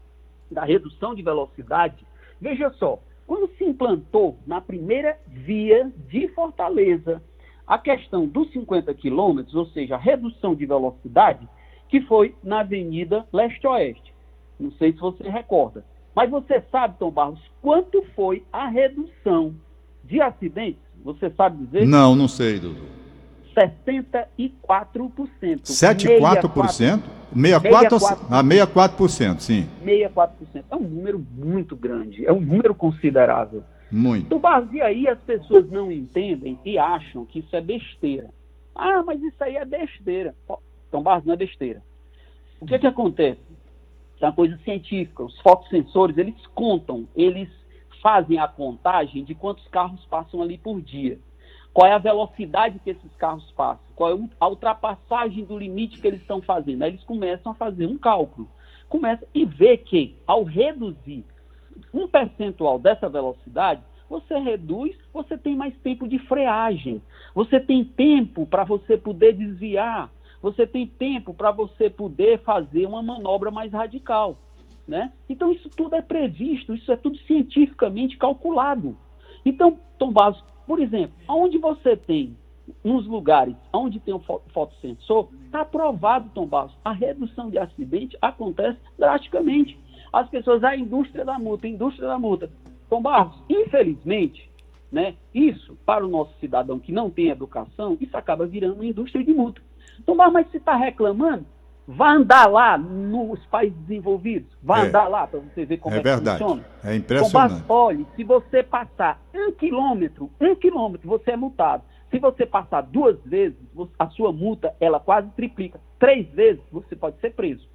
da 0.50 0.62
redução 0.62 1.14
de 1.14 1.22
velocidade, 1.22 2.06
veja 2.38 2.70
só, 2.72 2.98
quando 3.26 3.48
se 3.56 3.64
implantou 3.64 4.36
na 4.46 4.60
primeira 4.60 5.18
via 5.26 5.90
de 6.06 6.28
Fortaleza 6.28 7.22
a 7.66 7.78
questão 7.78 8.26
dos 8.26 8.52
50 8.52 8.92
quilômetros, 8.92 9.54
ou 9.54 9.64
seja, 9.68 9.94
a 9.94 9.98
redução 9.98 10.54
de 10.54 10.66
velocidade, 10.66 11.48
que 11.88 12.02
foi 12.02 12.34
na 12.44 12.60
Avenida 12.60 13.26
Leste-Oeste. 13.32 14.12
Não 14.60 14.70
sei 14.72 14.92
se 14.92 14.98
você 14.98 15.26
recorda. 15.26 15.82
Mas 16.14 16.30
você 16.30 16.62
sabe, 16.70 16.98
Tom 16.98 17.10
Barros, 17.10 17.40
quanto 17.62 18.02
foi 18.14 18.44
a 18.52 18.68
redução 18.68 19.54
de 20.04 20.20
acidentes? 20.20 20.82
Você 21.02 21.30
sabe 21.30 21.64
dizer? 21.64 21.86
Não, 21.86 22.14
não 22.14 22.28
sei, 22.28 22.60
Dudu. 22.60 22.84
64%. 23.56 24.28
74%? 25.62 25.62
64%? 25.64 27.02
64%. 27.34 28.18
Ah, 28.30 28.44
64%, 28.44 29.40
sim. 29.40 29.66
64%. 29.84 30.64
É 30.70 30.76
um 30.76 30.80
número 30.80 31.18
muito 31.18 31.75
grande, 31.75 32.26
é 32.26 32.32
um 32.32 32.40
número 32.40 32.75
considerável. 32.75 33.64
Muito. 33.90 34.28
Do 34.28 34.38
Barros, 34.38 34.72
e 34.72 34.82
aí 34.82 35.08
as 35.08 35.18
pessoas 35.20 35.70
não 35.70 35.90
entendem 35.90 36.58
e 36.64 36.76
acham 36.78 37.25
que 37.25 37.38
isso 37.38 37.54
é 37.54 37.60
besteira. 37.60 38.30
Ah, 38.75 39.02
mas 39.04 39.22
isso 39.22 39.42
aí 39.42 39.56
é 39.56 39.64
besteira. 39.64 40.34
Tom 40.90 41.02
Barros 41.02 41.25
não 41.25 41.34
é 41.34 41.36
besteira. 41.36 41.82
O 42.60 42.66
que, 42.66 42.78
que 42.78 42.86
acontece? 42.86 43.40
é 44.20 44.26
uma 44.26 44.32
coisa 44.32 44.56
científica. 44.58 45.22
Os 45.22 45.38
fotossensores, 45.40 46.16
eles 46.16 46.34
contam, 46.54 47.06
eles 47.14 47.48
fazem 48.02 48.38
a 48.38 48.48
contagem 48.48 49.25
de 49.25 49.34
quantos 49.34 49.66
carros 49.68 50.04
passam 50.06 50.40
ali 50.42 50.56
por 50.56 50.80
dia. 50.80 51.18
Qual 51.76 51.87
é 51.87 51.92
a 51.92 51.99
velocidade 51.99 52.78
que 52.78 52.88
esses 52.88 53.14
carros 53.16 53.52
passam? 53.52 53.85
Qual 53.95 54.11
é 54.11 54.18
a 54.40 54.49
ultrapassagem 54.49 55.45
do 55.45 55.59
limite 55.59 56.00
que 56.00 56.06
eles 56.06 56.23
estão 56.23 56.40
fazendo? 56.40 56.83
Aí 56.83 56.92
eles 56.92 57.04
começam 57.04 57.52
a 57.52 57.54
fazer 57.54 57.85
um 57.85 57.99
cálculo. 57.99 58.49
Começa 58.88 59.28
e 59.35 59.45
vê 59.45 59.76
que, 59.76 60.16
ao 60.26 60.42
reduzir 60.42 61.23
um 61.92 62.09
percentual 62.09 62.78
dessa 62.78 63.11
velocidade, 63.11 63.83
você 64.09 64.38
reduz, 64.38 64.97
você 65.12 65.37
tem 65.37 65.54
mais 65.54 65.76
tempo 65.80 66.09
de 66.09 66.18
freagem, 66.21 67.02
você 67.35 67.61
tem 67.61 67.85
tempo 67.85 68.47
para 68.47 68.64
você 68.64 68.97
poder 68.97 69.35
desviar, 69.35 70.11
você 70.40 70.66
tem 70.66 70.87
tempo 70.87 71.35
para 71.35 71.50
você 71.50 71.90
poder 71.90 72.38
fazer 72.38 72.87
uma 72.87 73.02
manobra 73.02 73.50
mais 73.50 73.71
radical. 73.71 74.38
Né? 74.88 75.12
Então, 75.28 75.52
isso 75.52 75.68
tudo 75.68 75.95
é 75.95 76.00
previsto, 76.00 76.75
isso 76.75 76.90
é 76.90 76.97
tudo 76.97 77.18
cientificamente 77.18 78.16
calculado. 78.16 78.97
Então, 79.45 79.78
Tom 79.99 80.11
por 80.66 80.80
exemplo, 80.80 81.14
onde 81.28 81.58
você 81.58 81.96
tem 81.96 82.37
uns 82.85 83.06
lugares 83.06 83.54
onde 83.73 84.00
tem 84.00 84.14
um 84.14 84.18
fotossensor, 84.18 85.28
está 85.44 85.61
aprovado, 85.61 86.30
Tom 86.35 86.46
Barros, 86.46 86.76
a 86.85 86.92
redução 86.92 87.49
de 87.49 87.58
acidente 87.58 88.16
acontece 88.20 88.78
drasticamente. 88.99 89.78
As 90.12 90.28
pessoas, 90.28 90.64
a 90.64 90.76
indústria 90.76 91.25
da 91.25 91.38
multa, 91.38 91.66
a 91.66 91.70
indústria 91.70 92.08
da 92.08 92.18
multa. 92.18 92.50
Tom 92.88 93.02
Barros, 93.02 93.37
infelizmente, 93.49 94.50
né, 94.90 95.14
isso, 95.35 95.76
para 95.85 96.04
o 96.04 96.08
nosso 96.08 96.32
cidadão 96.38 96.78
que 96.78 96.92
não 96.92 97.11
tem 97.11 97.28
educação, 97.28 97.96
isso 98.00 98.16
acaba 98.16 98.46
virando 98.46 98.75
uma 98.75 98.87
indústria 98.87 99.25
de 99.25 99.32
multa. 99.32 99.61
Então, 100.00 100.14
mas 100.14 100.50
se 100.50 100.58
está 100.58 100.76
reclamando, 100.76 101.46
vá 101.87 102.12
andar 102.12 102.47
lá 102.50 102.76
nos 102.76 103.45
países 103.47 103.78
desenvolvidos, 103.81 104.49
vá 104.62 104.81
é. 104.81 104.88
andar 104.88 105.09
lá 105.09 105.26
para 105.26 105.40
você 105.40 105.64
ver 105.64 105.78
como 105.78 105.95
é, 105.95 105.99
é 105.99 106.02
verdade. 106.02 106.38
que 106.38 106.45
funciona. 106.45 106.64
É 106.85 106.97
impressionante. 106.97 107.55
Então, 107.55 107.76
olhe, 107.76 108.07
se 108.16 108.25
você 108.25 108.62
passar 108.62 109.21
um 109.35 109.52
quilômetro, 109.52 110.31
um 110.40 110.55
quilômetro, 110.55 111.09
você 111.09 111.33
é 111.33 111.37
multado. 111.37 111.85
Se 112.11 112.19
você 112.19 112.47
passar 112.47 112.83
duas 112.83 113.19
vezes, 113.25 113.59
a 113.99 114.09
sua 114.11 114.33
multa 114.33 114.75
ela 114.81 114.99
quase 115.00 115.28
triplica. 115.31 115.81
Três 115.99 116.28
vezes 116.31 116.62
você 116.71 116.97
pode 116.97 117.21
ser 117.21 117.35
preso. 117.35 117.66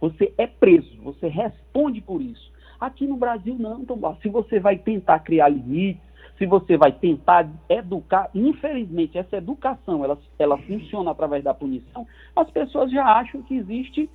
Você 0.00 0.32
é 0.38 0.46
preso, 0.46 0.96
você 1.02 1.28
responde 1.28 2.00
por 2.00 2.22
isso. 2.22 2.50
Aqui 2.80 3.06
no 3.06 3.16
Brasil 3.16 3.56
não, 3.58 3.84
Tom 3.84 4.16
Se 4.22 4.28
você 4.28 4.58
vai 4.58 4.78
tentar 4.78 5.18
criar 5.18 5.50
limites, 5.50 6.02
se 6.40 6.46
você 6.46 6.78
vai 6.78 6.90
tentar 6.90 7.46
educar, 7.68 8.30
infelizmente 8.34 9.18
essa 9.18 9.36
educação 9.36 10.02
ela, 10.02 10.18
ela 10.38 10.56
funciona 10.56 11.10
através 11.10 11.44
da 11.44 11.52
punição, 11.52 12.06
as 12.34 12.50
pessoas 12.50 12.90
já 12.90 13.04
acham 13.04 13.42
que 13.42 13.54
existe 13.54 14.08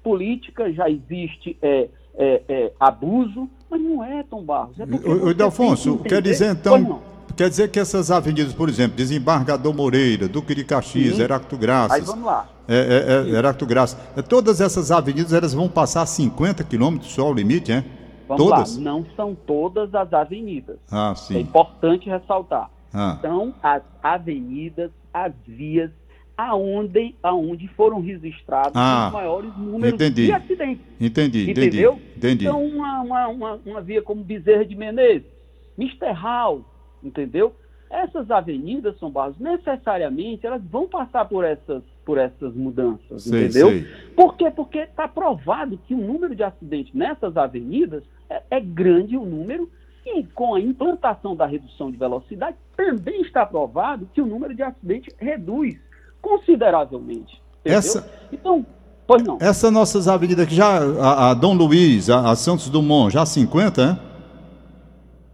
política, 0.00 0.72
já 0.72 0.88
existe 0.88 1.58
é, 1.60 1.88
é, 2.14 2.42
é, 2.48 2.72
abuso, 2.78 3.50
mas 3.68 3.80
não 3.80 4.04
é, 4.04 4.22
Tom 4.22 4.44
Barros. 4.44 4.78
É 4.78 4.84
o, 4.84 5.34
Delfonso, 5.34 5.98
que 5.98 6.10
quer 6.10 6.22
dizer 6.22 6.52
então, 6.52 7.02
quer 7.36 7.50
dizer 7.50 7.68
que 7.68 7.80
essas 7.80 8.12
avenidas, 8.12 8.54
por 8.54 8.68
exemplo, 8.68 8.96
Desembargador 8.96 9.74
Moreira, 9.74 10.28
Duque 10.28 10.54
de 10.54 10.62
Caxias, 10.62 11.16
Sim. 11.16 11.22
Heracto 11.22 11.56
Graças. 11.56 11.98
Aí 11.98 12.02
vamos 12.02 12.24
lá. 12.24 12.48
É, 12.68 12.76
é, 12.76 13.28
é 13.28 13.38
Heracto 13.38 13.66
Graças. 13.66 13.98
É, 14.16 14.22
todas 14.22 14.60
essas 14.60 14.92
avenidas 14.92 15.32
elas 15.32 15.52
vão 15.52 15.68
passar 15.68 16.06
50 16.06 16.62
quilômetros 16.62 17.10
só 17.10 17.28
o 17.28 17.34
limite, 17.34 17.72
é? 17.72 17.84
Vamos 18.36 18.52
todas? 18.52 18.76
lá, 18.76 18.82
não 18.82 19.06
são 19.16 19.34
todas 19.34 19.94
as 19.94 20.12
avenidas. 20.12 20.78
Ah, 20.90 21.14
sim. 21.14 21.36
É 21.36 21.40
importante 21.40 22.08
ressaltar. 22.08 22.70
Ah. 22.92 23.18
São 23.20 23.54
as 23.62 23.82
avenidas, 24.02 24.90
as 25.12 25.32
vias 25.46 25.90
aonde, 26.36 27.14
aonde 27.22 27.68
foram 27.68 28.00
registrados 28.00 28.72
ah, 28.74 29.06
os 29.08 29.12
maiores 29.12 29.56
números 29.56 29.94
entendi. 29.94 30.26
de 30.26 30.32
acidentes. 30.32 30.84
Entendi, 31.00 31.50
Entendeu? 31.50 31.92
entendi. 31.92 32.16
entendi. 32.16 32.44
Então, 32.46 32.64
uma, 32.64 33.00
uma, 33.00 33.28
uma, 33.28 33.60
uma 33.64 33.80
via 33.80 34.02
como 34.02 34.24
Bezerra 34.24 34.64
de 34.64 34.74
Menezes, 34.74 35.26
Mr. 35.78 36.12
Hall, 36.12 36.64
entendeu? 37.02 37.54
Essas 37.90 38.30
avenidas, 38.30 38.98
São 38.98 39.10
Barros, 39.10 39.38
necessariamente, 39.38 40.46
elas 40.46 40.62
vão 40.64 40.88
passar 40.88 41.26
por 41.26 41.44
essas, 41.44 41.82
por 42.04 42.18
essas 42.18 42.54
mudanças, 42.54 43.22
sei, 43.22 43.44
entendeu? 43.44 43.68
Sei. 43.68 43.86
Por 44.16 44.36
quê? 44.36 44.50
Porque 44.50 44.78
está 44.78 45.06
provado 45.06 45.78
que 45.86 45.94
o 45.94 45.98
número 45.98 46.34
de 46.34 46.42
acidentes 46.42 46.92
nessas 46.92 47.36
avenidas 47.36 48.02
é, 48.28 48.42
é 48.50 48.60
grande 48.60 49.16
o 49.16 49.24
número 49.24 49.70
e 50.04 50.24
com 50.24 50.54
a 50.54 50.60
implantação 50.60 51.36
da 51.36 51.46
redução 51.46 51.90
de 51.90 51.96
velocidade 51.96 52.56
também 52.76 53.22
está 53.22 53.46
provado 53.46 54.08
que 54.12 54.20
o 54.20 54.26
número 54.26 54.54
de 54.54 54.62
acidentes 54.62 55.14
reduz 55.18 55.78
consideravelmente. 56.20 57.40
Entendeu? 57.60 57.78
Essa... 57.78 58.10
Então, 58.32 58.66
pois 59.06 59.22
não. 59.22 59.38
Essas 59.40 59.70
nossas 59.70 60.08
avenidas 60.08 60.44
aqui 60.44 60.54
já, 60.54 60.78
a, 61.00 61.30
a 61.30 61.34
Dom 61.34 61.54
Luiz, 61.54 62.10
a, 62.10 62.30
a, 62.30 62.36
Santos 62.36 62.68
Dumont, 62.68 63.12
já 63.12 63.24
50, 63.24 64.00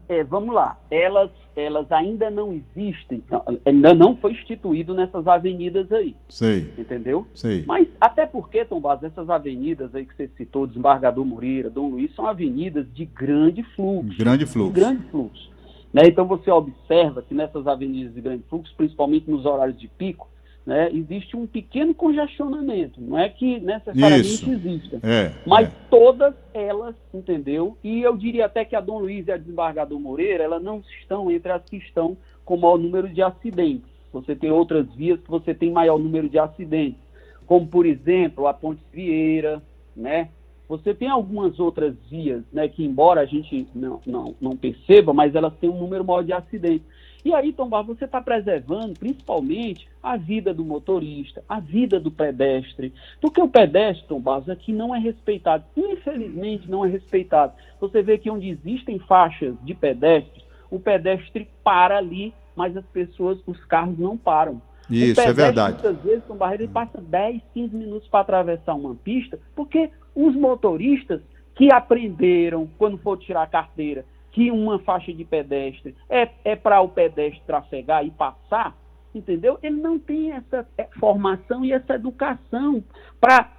é? 0.09 0.19
É, 0.21 0.25
vamos 0.25 0.55
lá. 0.55 0.79
Elas 0.91 1.31
elas 1.61 1.91
ainda 1.91 2.31
não 2.31 2.53
existem, 2.53 3.23
ainda 3.65 3.95
não 3.95 4.17
foi 4.17 4.33
instituído 4.33 4.95
nessas 4.95 5.27
avenidas 5.27 5.91
aí. 5.93 6.15
Sei. 6.29 6.73
Entendeu? 6.79 7.27
Sei. 7.35 7.65
Mas 7.67 7.89
até 8.01 8.27
porque, 8.27 8.65
Tom 8.65 8.81
Bas, 8.81 9.03
essas 9.03 9.29
avenidas 9.29 9.95
aí 9.95 10.07
que 10.07 10.15
você 10.15 10.29
citou, 10.37 10.67
Desembargador 10.67 11.25
Moreira, 11.25 11.71
Dom 11.71 11.89
Luiz, 11.91 12.15
são 12.15 12.27
avenidas 12.27 12.87
de 12.95 13.05
grande 13.05 13.63
fluxo. 13.75 14.19
Grande 14.19 14.47
fluxo. 14.47 14.73
De 14.73 14.81
grande 14.81 15.03
fluxo. 15.11 15.51
Né? 15.93 16.03
Então 16.07 16.27
você 16.27 16.51
observa 16.51 17.23
que 17.23 17.35
nessas 17.35 17.67
avenidas 17.67 18.15
de 18.15 18.21
grande 18.21 18.45
fluxo, 18.49 18.75
principalmente 18.77 19.31
nos 19.31 19.45
horários 19.45 19.79
de 19.79 19.89
pico, 19.89 20.29
né, 20.69 20.91
existe 20.93 21.35
um 21.35 21.47
pequeno 21.47 21.95
congestionamento. 21.95 23.01
Não 23.01 23.19
é 23.19 23.27
que 23.31 23.59
necessariamente 23.59 24.29
Isso. 24.29 24.51
exista. 24.51 25.01
É, 25.03 25.33
mas 25.47 25.67
é. 25.67 25.73
todas 25.89 26.35
elas, 26.53 26.95
entendeu? 27.15 27.79
E 27.83 28.03
eu 28.03 28.15
diria 28.19 28.45
até 28.45 28.67
que 28.67 28.77
a 28.77 28.81
Dom 28.83 28.99
Luiz 28.99 29.27
e 29.27 29.33
a 29.33 29.39
Desembargador 29.39 29.99
Moreira, 29.99 30.45
elas 30.45 30.63
não 30.63 30.83
estão 31.01 31.31
entre 31.31 31.51
as 31.51 31.65
que 31.65 31.79
estão 31.79 32.19
com 32.45 32.59
maior 32.59 32.77
número 32.77 33.09
de 33.09 33.23
acidentes. 33.23 33.89
Você 34.13 34.37
tem 34.37 34.51
outras 34.51 34.87
vias 34.95 35.19
que 35.19 35.31
você 35.31 35.55
tem 35.55 35.73
maior 35.73 35.99
número 35.99 36.29
de 36.29 36.39
acidentes, 36.39 37.01
como 37.47 37.67
por 37.67 37.87
exemplo 37.87 38.47
a 38.47 38.53
Ponte 38.53 38.83
Vieira, 38.93 39.63
né? 39.97 40.29
Você 40.69 40.93
tem 40.93 41.09
algumas 41.09 41.59
outras 41.59 41.95
vias, 42.11 42.45
né, 42.53 42.69
que 42.69 42.85
embora 42.85 43.23
a 43.23 43.25
gente 43.25 43.67
não, 43.75 44.01
não, 44.07 44.35
não 44.41 44.57
perceba, 44.57 45.15
mas 45.15 45.35
elas 45.35 45.55
têm 45.57 45.71
um 45.71 45.79
número 45.79 46.05
maior 46.05 46.23
de 46.23 46.33
acidentes. 46.33 46.87
E 47.25 47.35
aí, 47.35 47.53
Tom 47.53 47.69
Barros, 47.69 47.99
você 47.99 48.05
está 48.05 48.21
preservando 48.21 48.99
principalmente 48.99 49.89
a 50.03 50.17
vida 50.17 50.55
do 50.55 50.65
motorista, 50.65 51.43
a 51.49 51.59
vida 51.59 51.99
do 51.99 52.11
pedestre. 52.11 52.93
Porque 53.21 53.41
o 53.41 53.49
pedestre, 53.49 54.07
Tom 54.07 54.21
Barros, 54.21 54.49
aqui 54.49 54.73
não 54.73 54.95
é 54.95 54.99
respeitado. 54.99 55.65
Infelizmente, 55.77 56.71
não 56.71 56.85
é 56.85 56.89
respeitado. 56.89 57.55
Você 57.81 58.03
vê 58.03 58.19
que 58.19 58.31
onde 58.31 58.49
existem 58.49 58.99
faixas 59.01 59.57
de 59.63 59.75
pedestres, 59.75 60.45
o 60.71 60.79
pedestre 60.79 61.49
para 61.65 61.99
ali, 61.99 62.33
mas 62.55 62.77
as 62.77 62.87
pessoas, 62.87 63.39
os 63.47 63.65
carros 63.65 63.99
não 63.99 64.17
param. 64.17 64.63
Isso, 64.91 65.21
é 65.21 65.33
verdade. 65.33 65.83
Muitas 65.83 66.03
vezes, 66.03 66.25
Tom 66.27 66.37
Barros, 66.37 66.61
ele 66.61 66.69
passa 66.69 67.01
10, 67.01 67.43
15 67.55 67.77
minutos 67.77 68.09
para 68.09 68.21
atravessar 68.21 68.75
uma 68.75 68.95
pista, 68.95 69.39
porque 69.55 69.91
os 70.15 70.35
motoristas 70.35 71.21
que 71.55 71.73
aprenderam, 71.73 72.69
quando 72.79 72.99
for 72.99 73.19
tirar 73.19 73.43
a 73.43 73.47
carteira, 73.47 74.05
que 74.33 74.51
uma 74.51 74.79
faixa 74.79 75.13
de 75.13 75.25
pedestre 75.25 75.95
é, 76.09 76.29
é 76.45 76.55
para 76.55 76.81
o 76.81 76.89
pedestre 76.89 77.43
trafegar 77.47 78.05
e 78.05 78.11
passar, 78.11 78.77
entendeu? 79.15 79.59
Ele 79.63 79.77
não 79.77 79.99
tem 79.99 80.33
essa 80.33 80.67
é, 80.77 80.87
formação 80.99 81.65
e 81.65 81.73
essa 81.73 81.95
educação 81.95 82.83
para 83.21 83.51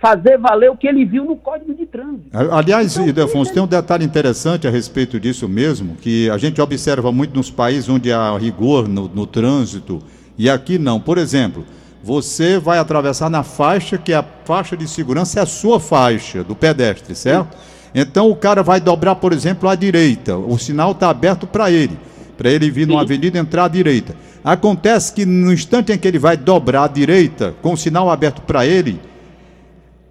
fazer 0.00 0.36
valer 0.36 0.70
o 0.70 0.76
que 0.76 0.86
ele 0.86 1.04
viu 1.04 1.24
no 1.24 1.36
Código 1.36 1.72
de 1.72 1.86
Trânsito. 1.86 2.28
Aliás, 2.52 2.92
então, 2.92 3.06
Ildefonso, 3.06 3.54
tem 3.54 3.62
um 3.62 3.66
detalhe 3.66 4.04
interessante 4.04 4.66
a 4.66 4.70
respeito 4.70 5.18
disso 5.18 5.48
mesmo, 5.48 5.96
que 5.96 6.28
a 6.28 6.36
gente 6.36 6.60
observa 6.60 7.10
muito 7.10 7.34
nos 7.34 7.50
países 7.50 7.88
onde 7.88 8.12
há 8.12 8.36
rigor 8.36 8.86
no, 8.86 9.08
no 9.08 9.26
trânsito, 9.26 10.02
e 10.36 10.50
aqui 10.50 10.78
não. 10.78 11.00
Por 11.00 11.18
exemplo, 11.18 11.64
você 12.02 12.58
vai 12.58 12.78
atravessar 12.78 13.30
na 13.30 13.42
faixa 13.42 13.96
que 13.96 14.12
é 14.12 14.16
a 14.16 14.24
faixa 14.44 14.76
de 14.76 14.86
segurança 14.86 15.40
é 15.40 15.42
a 15.42 15.46
sua 15.46 15.80
faixa 15.80 16.44
do 16.44 16.54
pedestre, 16.54 17.14
certo? 17.14 17.56
Então 17.94 18.28
o 18.28 18.36
cara 18.36 18.62
vai 18.62 18.80
dobrar, 18.80 19.14
por 19.14 19.32
exemplo, 19.32 19.68
à 19.68 19.74
direita. 19.74 20.36
O 20.36 20.58
sinal 20.58 20.92
está 20.92 21.08
aberto 21.08 21.46
para 21.46 21.70
ele, 21.70 21.98
para 22.36 22.50
ele 22.50 22.70
vir 22.70 22.84
Sim. 22.84 22.90
numa 22.90 23.02
avenida 23.02 23.38
entrar 23.38 23.64
à 23.64 23.68
direita. 23.68 24.16
Acontece 24.44 25.12
que 25.12 25.24
no 25.24 25.52
instante 25.52 25.92
em 25.92 25.98
que 25.98 26.06
ele 26.06 26.18
vai 26.18 26.36
dobrar 26.36 26.84
à 26.84 26.88
direita, 26.88 27.54
com 27.62 27.72
o 27.72 27.76
sinal 27.76 28.10
aberto 28.10 28.42
para 28.42 28.66
ele, 28.66 29.00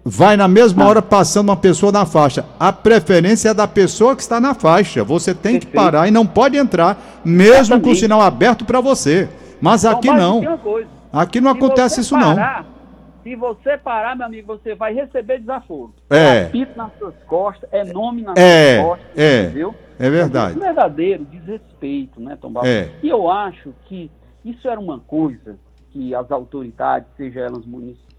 vai 0.04 0.36
na 0.36 0.48
mesma 0.48 0.84
ah. 0.84 0.88
hora 0.88 1.02
passando 1.02 1.50
uma 1.50 1.56
pessoa 1.56 1.92
na 1.92 2.04
faixa. 2.04 2.44
A 2.58 2.72
preferência 2.72 3.50
é 3.50 3.54
da 3.54 3.68
pessoa 3.68 4.16
que 4.16 4.22
está 4.22 4.40
na 4.40 4.54
faixa. 4.54 5.04
Você 5.04 5.32
tem 5.32 5.52
Perfeito. 5.52 5.66
que 5.68 5.72
parar 5.72 6.08
e 6.08 6.10
não 6.10 6.26
pode 6.26 6.56
entrar, 6.56 7.20
mesmo 7.24 7.80
com 7.80 7.90
o 7.90 7.96
sinal 7.96 8.20
aberto 8.20 8.64
para 8.64 8.80
você. 8.80 9.28
Mas 9.64 9.86
aqui 9.86 10.08
não. 10.08 10.42
Aqui 11.10 11.40
não 11.40 11.50
acontece 11.52 12.02
isso 12.02 12.14
parar, 12.14 12.64
não. 12.64 12.74
Se 13.22 13.34
você 13.34 13.78
parar, 13.78 14.14
meu 14.14 14.26
amigo, 14.26 14.46
você 14.48 14.74
vai 14.74 14.92
receber 14.92 15.38
desaforo. 15.38 15.94
É. 16.10 16.42
Apito 16.42 16.76
nas 16.76 16.92
suas 16.98 17.14
costas, 17.26 17.66
é 17.72 17.82
nome 17.82 18.20
nas 18.20 18.36
é, 18.36 18.82
suas 18.82 18.86
costas, 18.86 19.18
é, 19.18 19.42
entendeu? 19.44 19.74
É 19.98 20.10
verdade. 20.10 20.54
É 20.54 20.56
um 20.58 20.60
verdadeiro 20.60 21.24
desrespeito, 21.24 22.20
né, 22.20 22.36
Tom 22.38 22.52
Barros? 22.52 22.68
É. 22.68 22.90
E 23.02 23.08
eu 23.08 23.30
acho 23.30 23.72
que 23.86 24.10
isso 24.44 24.68
era 24.68 24.78
uma 24.78 25.00
coisa 25.00 25.56
que 25.90 26.14
as 26.14 26.30
autoridades, 26.30 27.08
seja 27.16 27.40
elas 27.40 27.64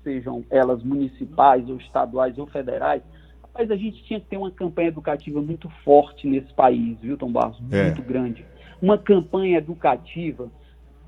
sejam 0.04 0.44
elas 0.50 0.82
municipais 0.82 1.70
ou 1.70 1.78
estaduais 1.78 2.40
ou 2.40 2.48
federais, 2.48 3.04
mas 3.54 3.70
a 3.70 3.76
gente 3.76 4.04
tinha 4.06 4.20
que 4.20 4.26
ter 4.26 4.38
uma 4.38 4.50
campanha 4.50 4.88
educativa 4.88 5.40
muito 5.40 5.70
forte 5.84 6.28
nesse 6.28 6.52
país, 6.56 6.98
viu, 7.00 7.16
Tom 7.16 7.32
Barros? 7.32 7.62
É. 7.72 7.84
Muito 7.84 8.02
grande. 8.02 8.44
Uma 8.82 8.98
campanha 8.98 9.60
educativa 9.60 10.50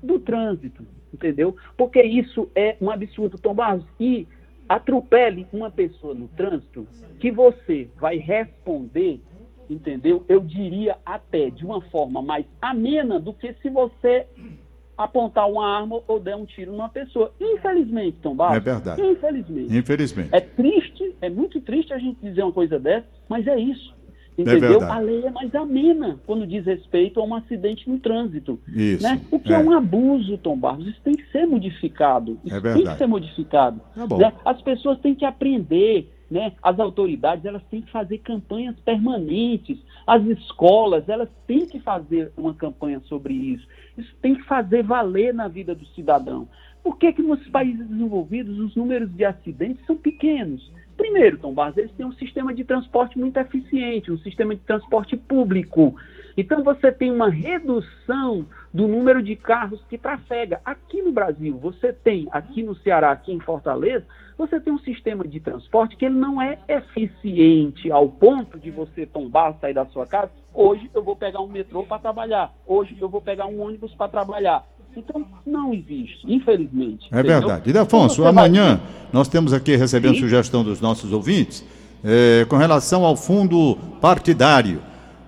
do 0.02 0.18
trânsito, 0.18 0.86
entendeu? 1.12 1.56
Porque 1.76 2.02
isso 2.02 2.50
é 2.54 2.76
um 2.80 2.90
absurdo, 2.90 3.38
Tom 3.38 3.54
Barros. 3.54 3.84
E 3.98 4.26
atropele 4.68 5.46
uma 5.52 5.70
pessoa 5.70 6.14
no 6.14 6.28
trânsito 6.28 6.86
que 7.18 7.30
você 7.30 7.88
vai 7.98 8.18
responder, 8.18 9.20
entendeu? 9.68 10.24
Eu 10.28 10.40
diria 10.40 10.96
até 11.04 11.50
de 11.50 11.64
uma 11.64 11.80
forma 11.82 12.20
mais 12.20 12.44
amena 12.60 13.18
do 13.18 13.32
que 13.32 13.52
se 13.54 13.70
você 13.70 14.26
apontar 14.96 15.48
uma 15.48 15.64
arma 15.64 16.02
ou 16.08 16.18
der 16.18 16.34
um 16.34 16.44
tiro 16.44 16.72
numa 16.72 16.88
pessoa. 16.88 17.32
Infelizmente, 17.40 18.18
Tom 18.20 18.34
Barros. 18.34 18.56
É 18.56 18.60
verdade. 18.60 19.00
Infelizmente. 19.00 19.76
Infelizmente. 19.76 20.30
É 20.32 20.40
triste, 20.40 21.16
é 21.20 21.30
muito 21.30 21.60
triste 21.60 21.94
a 21.94 21.98
gente 21.98 22.20
dizer 22.20 22.42
uma 22.42 22.52
coisa 22.52 22.78
dessa, 22.80 23.06
mas 23.28 23.46
é 23.46 23.58
isso. 23.58 23.96
Entendeu? 24.38 24.80
É 24.80 24.84
a 24.84 24.98
lei 25.00 25.24
é 25.26 25.30
mais 25.30 25.52
amena 25.52 26.20
quando 26.24 26.46
diz 26.46 26.64
respeito 26.64 27.18
a 27.18 27.24
um 27.24 27.34
acidente 27.34 27.90
no 27.90 27.98
trânsito. 27.98 28.60
Isso. 28.68 29.02
Né? 29.02 29.20
O 29.32 29.40
que 29.40 29.52
é. 29.52 29.56
é. 29.56 29.58
um 29.58 29.72
abuso, 29.72 30.38
Tom 30.38 30.56
Barros. 30.56 30.86
Isso 30.86 31.00
tem 31.02 31.14
que 31.14 31.26
ser 31.32 31.44
modificado. 31.44 32.38
Isso 32.44 32.54
é 32.54 32.60
tem 32.60 32.84
que 32.84 32.96
ser 32.96 33.08
modificado. 33.08 33.80
Tá 33.96 34.16
né? 34.16 34.32
As 34.44 34.62
pessoas 34.62 35.00
têm 35.00 35.14
que 35.14 35.24
aprender. 35.24 36.08
Né? 36.30 36.52
As 36.62 36.78
autoridades 36.78 37.44
elas 37.44 37.62
têm 37.70 37.82
que 37.82 37.90
fazer 37.90 38.18
campanhas 38.18 38.78
permanentes. 38.80 39.78
As 40.06 40.22
escolas 40.24 41.08
elas 41.08 41.28
têm 41.46 41.66
que 41.66 41.80
fazer 41.80 42.30
uma 42.36 42.54
campanha 42.54 43.00
sobre 43.06 43.34
isso. 43.34 43.66
Isso 43.96 44.14
tem 44.22 44.36
que 44.36 44.44
fazer 44.44 44.84
valer 44.84 45.34
na 45.34 45.48
vida 45.48 45.74
do 45.74 45.84
cidadão. 45.88 46.46
Por 46.82 46.96
que, 46.96 47.12
que 47.12 47.22
nos 47.22 47.44
países 47.48 47.88
desenvolvidos 47.88 48.56
os 48.60 48.76
números 48.76 49.12
de 49.12 49.24
acidentes 49.24 49.84
são 49.84 49.96
pequenos? 49.96 50.70
Primeiro, 50.98 51.38
Tom 51.38 51.54
Barros, 51.54 51.76
eles 51.76 51.92
têm 51.92 52.04
um 52.04 52.12
sistema 52.14 52.52
de 52.52 52.64
transporte 52.64 53.16
muito 53.16 53.36
eficiente, 53.36 54.10
um 54.10 54.18
sistema 54.18 54.52
de 54.52 54.60
transporte 54.62 55.16
público. 55.16 55.94
Então 56.36 56.64
você 56.64 56.90
tem 56.90 57.12
uma 57.12 57.30
redução 57.30 58.44
do 58.74 58.88
número 58.88 59.22
de 59.22 59.36
carros 59.36 59.80
que 59.88 59.96
trafega. 59.96 60.60
Aqui 60.64 61.00
no 61.00 61.12
Brasil, 61.12 61.56
você 61.56 61.92
tem, 61.92 62.26
aqui 62.32 62.64
no 62.64 62.74
Ceará, 62.74 63.12
aqui 63.12 63.32
em 63.32 63.38
Fortaleza, 63.38 64.04
você 64.36 64.60
tem 64.60 64.72
um 64.72 64.78
sistema 64.80 65.26
de 65.26 65.38
transporte 65.38 65.96
que 65.96 66.04
ele 66.04 66.16
não 66.16 66.42
é 66.42 66.58
eficiente 66.68 67.90
ao 67.92 68.08
ponto 68.08 68.58
de 68.58 68.70
você 68.70 69.06
tombar, 69.06 69.56
sair 69.60 69.74
da 69.74 69.86
sua 69.86 70.06
casa. 70.06 70.32
Hoje 70.52 70.90
eu 70.92 71.02
vou 71.02 71.14
pegar 71.14 71.40
um 71.40 71.48
metrô 71.48 71.84
para 71.84 72.00
trabalhar. 72.00 72.52
Hoje 72.66 72.96
eu 73.00 73.08
vou 73.08 73.20
pegar 73.20 73.46
um 73.46 73.60
ônibus 73.60 73.94
para 73.94 74.10
trabalhar. 74.10 74.64
Então, 74.96 75.24
não 75.46 75.72
existe, 75.72 76.20
infelizmente. 76.26 77.06
É 77.12 77.20
entendeu? 77.20 77.40
verdade. 77.40 77.70
E, 77.70 77.78
Afonso, 77.78 78.24
amanhã 78.24 78.76
vai... 78.76 78.86
nós 79.12 79.28
temos 79.28 79.52
aqui 79.52 79.76
recebendo 79.76 80.14
Sim. 80.14 80.20
sugestão 80.20 80.64
dos 80.64 80.80
nossos 80.80 81.12
ouvintes 81.12 81.64
é, 82.04 82.46
com 82.48 82.56
relação 82.56 83.04
ao 83.04 83.16
fundo 83.16 83.76
partidário. 84.00 84.82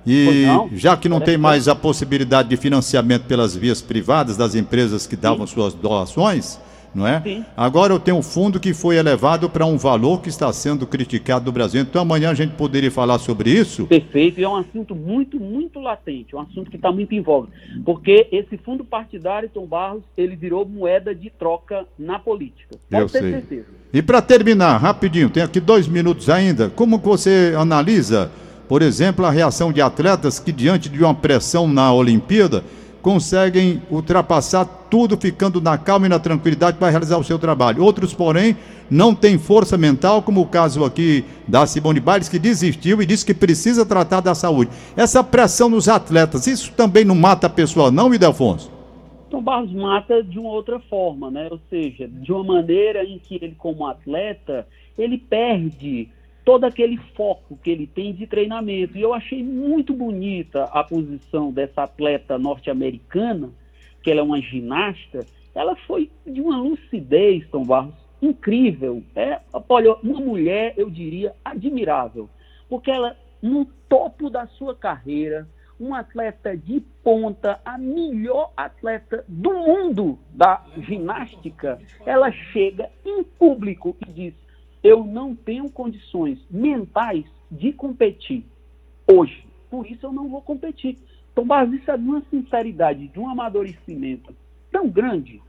E 0.06 0.46
já 0.72 0.96
que 0.96 1.08
não 1.08 1.20
tem 1.20 1.36
mais 1.36 1.68
a 1.68 1.74
possibilidade 1.74 2.48
de 2.48 2.56
financiamento 2.56 3.24
pelas 3.24 3.54
vias 3.54 3.82
privadas 3.82 4.36
das 4.36 4.54
empresas 4.54 5.06
que 5.06 5.14
davam 5.14 5.46
Sim. 5.46 5.54
suas 5.54 5.74
doações, 5.74 6.58
não 6.94 7.06
é? 7.06 7.20
Sim. 7.20 7.44
Agora 7.56 7.92
eu 7.92 8.00
tenho 8.00 8.16
um 8.16 8.22
fundo 8.22 8.58
que 8.58 8.74
foi 8.74 8.96
elevado 8.96 9.48
para 9.48 9.64
um 9.64 9.76
valor 9.76 10.20
que 10.20 10.28
está 10.28 10.52
sendo 10.52 10.86
criticado 10.86 11.46
no 11.46 11.52
Brasil. 11.52 11.80
Então 11.82 12.02
amanhã 12.02 12.30
a 12.30 12.34
gente 12.34 12.54
poderia 12.54 12.90
falar 12.90 13.18
sobre 13.18 13.50
isso? 13.50 13.86
Perfeito, 13.86 14.40
e 14.40 14.44
é 14.44 14.48
um 14.48 14.56
assunto 14.56 14.94
muito, 14.94 15.38
muito 15.38 15.80
latente, 15.80 16.34
um 16.34 16.40
assunto 16.40 16.70
que 16.70 16.76
está 16.76 16.90
muito 16.90 17.14
em 17.14 17.20
voga. 17.20 17.48
Porque 17.84 18.28
esse 18.32 18.56
fundo 18.58 18.84
partidário, 18.84 19.48
Tom 19.48 19.66
Barros, 19.66 20.02
ele 20.16 20.36
virou 20.36 20.66
moeda 20.66 21.14
de 21.14 21.30
troca 21.30 21.86
na 21.98 22.18
política. 22.18 22.76
Pode 22.90 23.02
eu 23.02 23.08
ter 23.08 23.20
sei. 23.20 23.32
certeza. 23.32 23.66
E 23.92 24.02
para 24.02 24.22
terminar, 24.22 24.76
rapidinho, 24.76 25.30
tem 25.30 25.42
aqui 25.42 25.60
dois 25.60 25.88
minutos 25.88 26.28
ainda. 26.30 26.70
Como 26.70 26.98
você 26.98 27.54
analisa, 27.56 28.30
por 28.68 28.82
exemplo, 28.82 29.24
a 29.24 29.30
reação 29.30 29.72
de 29.72 29.80
atletas 29.80 30.38
que, 30.38 30.52
diante 30.52 30.88
de 30.88 31.02
uma 31.02 31.14
pressão 31.14 31.66
na 31.66 31.92
Olimpíada, 31.92 32.62
conseguem 33.02 33.82
ultrapassar 33.90 34.64
tudo 34.90 35.16
ficando 35.16 35.60
na 35.60 35.78
calma 35.78 36.06
e 36.06 36.08
na 36.08 36.18
tranquilidade 36.18 36.76
para 36.76 36.90
realizar 36.90 37.18
o 37.18 37.24
seu 37.24 37.38
trabalho. 37.38 37.82
Outros, 37.82 38.12
porém, 38.12 38.56
não 38.90 39.14
têm 39.14 39.38
força 39.38 39.78
mental, 39.78 40.22
como 40.22 40.40
o 40.40 40.46
caso 40.46 40.84
aqui 40.84 41.24
da 41.46 41.66
Simone 41.66 42.00
Biles, 42.00 42.28
que 42.28 42.38
desistiu 42.38 43.00
e 43.00 43.06
disse 43.06 43.24
que 43.24 43.32
precisa 43.32 43.86
tratar 43.86 44.20
da 44.20 44.34
saúde. 44.34 44.70
Essa 44.96 45.22
pressão 45.22 45.68
nos 45.68 45.88
atletas, 45.88 46.46
isso 46.46 46.72
também 46.72 47.04
não 47.04 47.14
mata 47.14 47.46
a 47.46 47.50
pessoa, 47.50 47.90
não, 47.90 48.12
Idelfonso? 48.12 48.70
Então, 49.28 49.40
Barros 49.40 49.72
mata 49.72 50.24
de 50.24 50.40
uma 50.40 50.50
outra 50.50 50.80
forma, 50.80 51.30
né? 51.30 51.46
Ou 51.52 51.60
seja, 51.70 52.08
de 52.08 52.32
uma 52.32 52.42
maneira 52.42 53.04
em 53.04 53.16
que 53.16 53.36
ele, 53.36 53.54
como 53.56 53.86
atleta, 53.86 54.66
ele 54.98 55.16
perde 55.16 56.08
todo 56.50 56.64
aquele 56.64 56.96
foco 57.14 57.56
que 57.62 57.70
ele 57.70 57.86
tem 57.86 58.12
de 58.12 58.26
treinamento. 58.26 58.98
E 58.98 59.00
eu 59.00 59.14
achei 59.14 59.40
muito 59.40 59.94
bonita 59.94 60.64
a 60.64 60.82
posição 60.82 61.52
dessa 61.52 61.84
atleta 61.84 62.36
norte-americana, 62.36 63.50
que 64.02 64.10
ela 64.10 64.18
é 64.18 64.24
uma 64.24 64.40
ginasta. 64.40 65.24
Ela 65.54 65.76
foi 65.86 66.10
de 66.26 66.40
uma 66.40 66.58
lucidez, 66.58 67.46
Tom 67.50 67.64
Barros, 67.64 67.94
incrível. 68.20 69.00
É, 69.14 69.38
olha, 69.68 69.94
uma 70.02 70.18
mulher, 70.18 70.74
eu 70.76 70.90
diria, 70.90 71.32
admirável. 71.44 72.28
Porque 72.68 72.90
ela, 72.90 73.16
no 73.40 73.64
topo 73.88 74.28
da 74.28 74.48
sua 74.48 74.74
carreira, 74.74 75.46
um 75.78 75.94
atleta 75.94 76.56
de 76.56 76.80
ponta, 77.04 77.60
a 77.64 77.78
melhor 77.78 78.52
atleta 78.56 79.24
do 79.28 79.52
mundo 79.52 80.18
da 80.34 80.64
ginástica, 80.78 81.80
ela 82.04 82.32
chega 82.32 82.90
em 83.06 83.22
público 83.22 83.96
e 84.04 84.12
diz: 84.12 84.34
eu 84.82 85.04
não 85.04 85.34
tenho 85.34 85.70
condições 85.70 86.38
mentais 86.50 87.24
de 87.50 87.72
competir 87.72 88.44
hoje. 89.06 89.44
Por 89.70 89.86
isso 89.86 90.06
eu 90.06 90.12
não 90.12 90.28
vou 90.28 90.40
competir. 90.40 90.96
Então, 91.32 91.46
é 91.56 91.96
de 91.96 92.08
uma 92.08 92.22
sinceridade, 92.30 93.08
de 93.08 93.18
um 93.18 93.28
amadurecimento 93.28 94.34
tão 94.70 94.88
grande, 94.88 95.40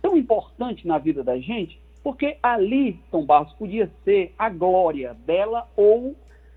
tão 0.00 0.16
importante 0.16 0.86
na 0.86 0.98
vida 0.98 1.22
da 1.22 1.38
gente, 1.38 1.78
porque 2.02 2.36
ali, 2.42 2.98
Tom 3.10 3.24
Barros, 3.24 3.52
podia 3.54 3.90
ser 4.04 4.32
a 4.38 4.48
glória 4.48 5.14
dela 5.26 5.68
ou 5.76 6.16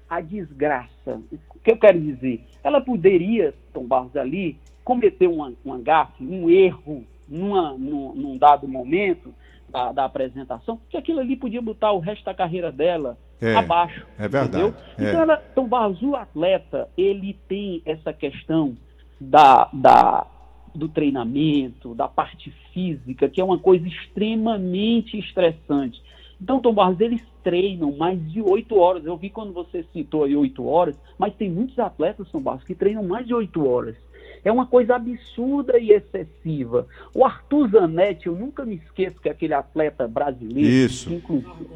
a 0.10 0.22
desgraça. 0.22 1.22
O 1.54 1.60
que 1.60 1.72
eu 1.72 1.78
quero 1.78 2.00
dizer? 2.00 2.44
Ela 2.64 2.80
poderia, 2.80 3.54
Tom 3.74 3.86
Barros, 3.86 4.16
ali, 4.16 4.58
cometer 4.84 5.28
uma, 5.28 5.54
uma 5.64 5.80
gafe, 5.80 6.24
um 6.24 6.50
erro 6.50 7.04
numa, 7.28 7.74
num, 7.78 8.14
num 8.14 8.38
dado 8.38 8.68
momento, 8.68 9.34
da, 9.72 9.92
da, 9.92 10.06
apresentação, 10.06 10.80
que 10.90 10.98
aquilo 10.98 11.20
ali 11.20 11.36
podia 11.36 11.62
botar 11.62 11.92
o 11.92 12.00
resto 12.00 12.26
da 12.26 12.34
carreira 12.34 12.72
dela 12.72 13.18
é, 13.42 13.56
abaixo. 13.56 14.06
É 14.20 14.28
verdade. 14.28 14.74
É. 14.98 15.10
Então, 15.10 15.22
ela, 15.22 15.44
então, 15.52 16.16
atleta, 16.16 16.90
ele 16.98 17.38
tem 17.48 17.82
essa 17.86 18.14
questão 18.14 18.76
da, 19.20 19.70
da, 19.74 20.28
do 20.76 20.88
treinamento, 20.88 21.96
da 21.96 22.08
parte 22.08 22.54
física, 22.74 23.30
que 23.30 23.40
é 23.40 23.44
uma 23.44 23.58
coisa 23.58 23.88
extremamente 23.88 25.18
estressante. 25.18 26.02
Então, 26.42 26.60
Tom 26.60 26.74
Barros, 26.74 27.00
eles 27.00 27.22
treinam 27.44 27.96
mais 27.96 28.20
de 28.32 28.42
oito 28.42 28.78
horas. 28.78 29.06
Eu 29.06 29.16
vi 29.16 29.30
quando 29.30 29.54
você 29.54 29.86
citou 29.94 30.24
aí 30.24 30.36
oito 30.36 30.66
horas, 30.66 30.98
mas 31.18 31.36
tem 31.36 31.50
muitos 31.50 31.78
atletas, 31.78 32.30
Tom 32.32 32.42
Barros, 32.42 32.64
que 32.64 32.74
treinam 32.74 33.04
mais 33.04 33.28
de 33.28 33.34
oito 33.34 33.68
horas. 33.68 33.96
É 34.44 34.52
uma 34.52 34.66
coisa 34.66 34.96
absurda 34.96 35.78
e 35.78 35.92
excessiva. 35.92 36.88
O 37.14 37.24
Arthur 37.24 37.70
Zanetti, 37.70 38.28
eu 38.28 38.36
nunca 38.36 38.66
me 38.66 38.76
esqueço 38.76 39.20
que 39.22 39.30
é 39.30 39.32
aquele 39.32 39.54
atleta 39.54 40.08
brasileiro, 40.08 40.68
Isso. 40.68 41.10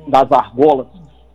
das 0.08 0.32
argolas, 0.32 0.88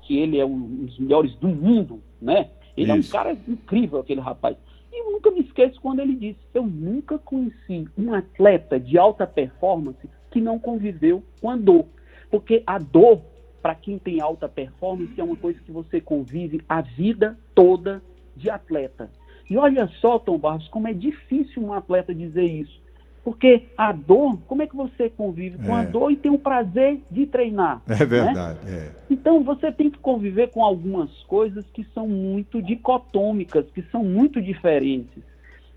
que 0.03 0.19
ele 0.19 0.38
é 0.38 0.45
um 0.45 0.59
dos 0.87 0.99
melhores 0.99 1.35
do 1.37 1.49
mundo, 1.49 2.03
né? 2.21 2.51
Ele 2.77 2.93
Isso. 2.93 3.16
é 3.16 3.21
um 3.21 3.23
cara 3.23 3.38
incrível, 3.47 4.01
aquele 4.01 4.21
rapaz. 4.21 4.57
E 4.93 5.01
eu 5.01 5.12
nunca 5.12 5.31
me 5.31 5.40
esqueço 5.40 5.81
quando 5.81 6.01
ele 6.01 6.16
disse: 6.16 6.40
Eu 6.53 6.66
nunca 6.66 7.19
conheci 7.19 7.87
um 7.97 8.12
atleta 8.12 8.79
de 8.79 8.99
alta 8.99 9.27
performance 9.27 10.09
que 10.31 10.40
não 10.40 10.59
conviveu 10.59 11.23
com 11.40 11.51
a 11.51 11.57
dor. 11.57 11.87
Porque 12.31 12.62
a 12.66 12.79
dor, 12.79 13.21
para 13.61 13.75
quem 13.75 13.99
tem 13.99 14.21
alta 14.21 14.49
performance, 14.49 15.21
é 15.21 15.23
uma 15.23 15.37
coisa 15.37 15.61
que 15.61 15.71
você 15.71 16.01
convive 16.01 16.62
a 16.69 16.81
vida 16.81 17.38
toda 17.55 18.03
de 18.37 18.49
atleta. 18.49 19.11
E 19.51 19.57
olha 19.57 19.89
só, 20.01 20.17
Tom 20.19 20.39
Barros, 20.39 20.69
como 20.69 20.87
é 20.87 20.93
difícil 20.93 21.61
um 21.63 21.73
atleta 21.73 22.15
dizer 22.15 22.45
isso. 22.45 22.81
Porque 23.25 23.65
a 23.77 23.93
dor, 23.93 24.39
como 24.47 24.63
é 24.63 24.67
que 24.67 24.75
você 24.77 25.11
convive 25.11 25.59
com 25.59 25.75
a 25.75 25.83
É. 25.83 25.87
dor 25.87 26.11
e 26.11 26.17
tem 26.17 26.31
o 26.31 26.39
prazer 26.39 27.01
de 27.11 27.27
treinar? 27.27 27.83
É 27.87 27.99
né? 27.99 28.07
verdade. 28.07 28.59
É. 28.67 28.91
Então 29.11 29.43
você 29.43 29.71
tem 29.71 29.91
que 29.91 29.99
conviver 29.99 30.51
com 30.51 30.65
algumas 30.65 31.11
coisas 31.25 31.67
que 31.75 31.85
são 31.93 32.09
muito 32.09 32.63
dicotômicas, 32.63 33.67
que 33.75 33.83
são 33.91 34.03
muito 34.05 34.41
diferentes. 34.41 35.23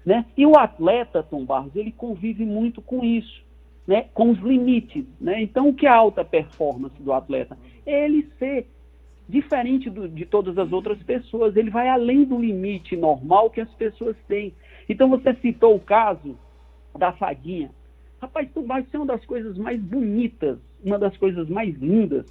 Né? 0.06 0.26
E 0.38 0.46
o 0.46 0.58
atleta, 0.58 1.24
Tom 1.24 1.44
Barros, 1.44 1.76
ele 1.76 1.92
convive 1.92 2.46
muito 2.46 2.82
com 2.82 3.04
isso, 3.04 3.44
né? 3.88 4.06
com 4.14 4.30
os 4.30 4.40
limites. 4.40 5.06
Né? 5.20 5.42
Então, 5.42 5.68
o 5.70 5.74
que 5.74 5.86
é 5.86 5.90
a 5.90 5.96
alta 5.96 6.24
performance 6.24 7.02
do 7.02 7.12
atleta? 7.12 7.58
É 7.86 8.06
ele 8.06 8.30
ser 8.38 8.68
diferente 9.28 9.90
do- 9.90 10.08
de 10.08 10.26
todas 10.26 10.58
as 10.58 10.72
outras 10.72 11.02
pessoas, 11.04 11.56
ele 11.56 11.70
vai 11.70 11.88
além 11.88 12.24
do 12.26 12.40
limite 12.40 12.96
normal 12.96 13.50
que 13.50 13.62
as 13.62 13.74
pessoas 13.74 14.16
têm. 14.28 14.54
Então, 14.88 15.10
você 15.10 15.34
citou 15.36 15.76
o 15.76 15.80
caso 15.80 16.38
da 16.98 17.12
fadinha. 17.12 17.72
Rapaz, 18.22 18.48
isso 18.48 18.96
é 18.96 18.98
uma 18.98 19.06
das 19.06 19.26
coisas 19.26 19.58
mais 19.58 19.82
bonitas, 19.82 20.58
uma 20.84 20.98
das 20.98 21.16
coisas 21.18 21.50
mais 21.50 21.76
lindas 21.76 22.26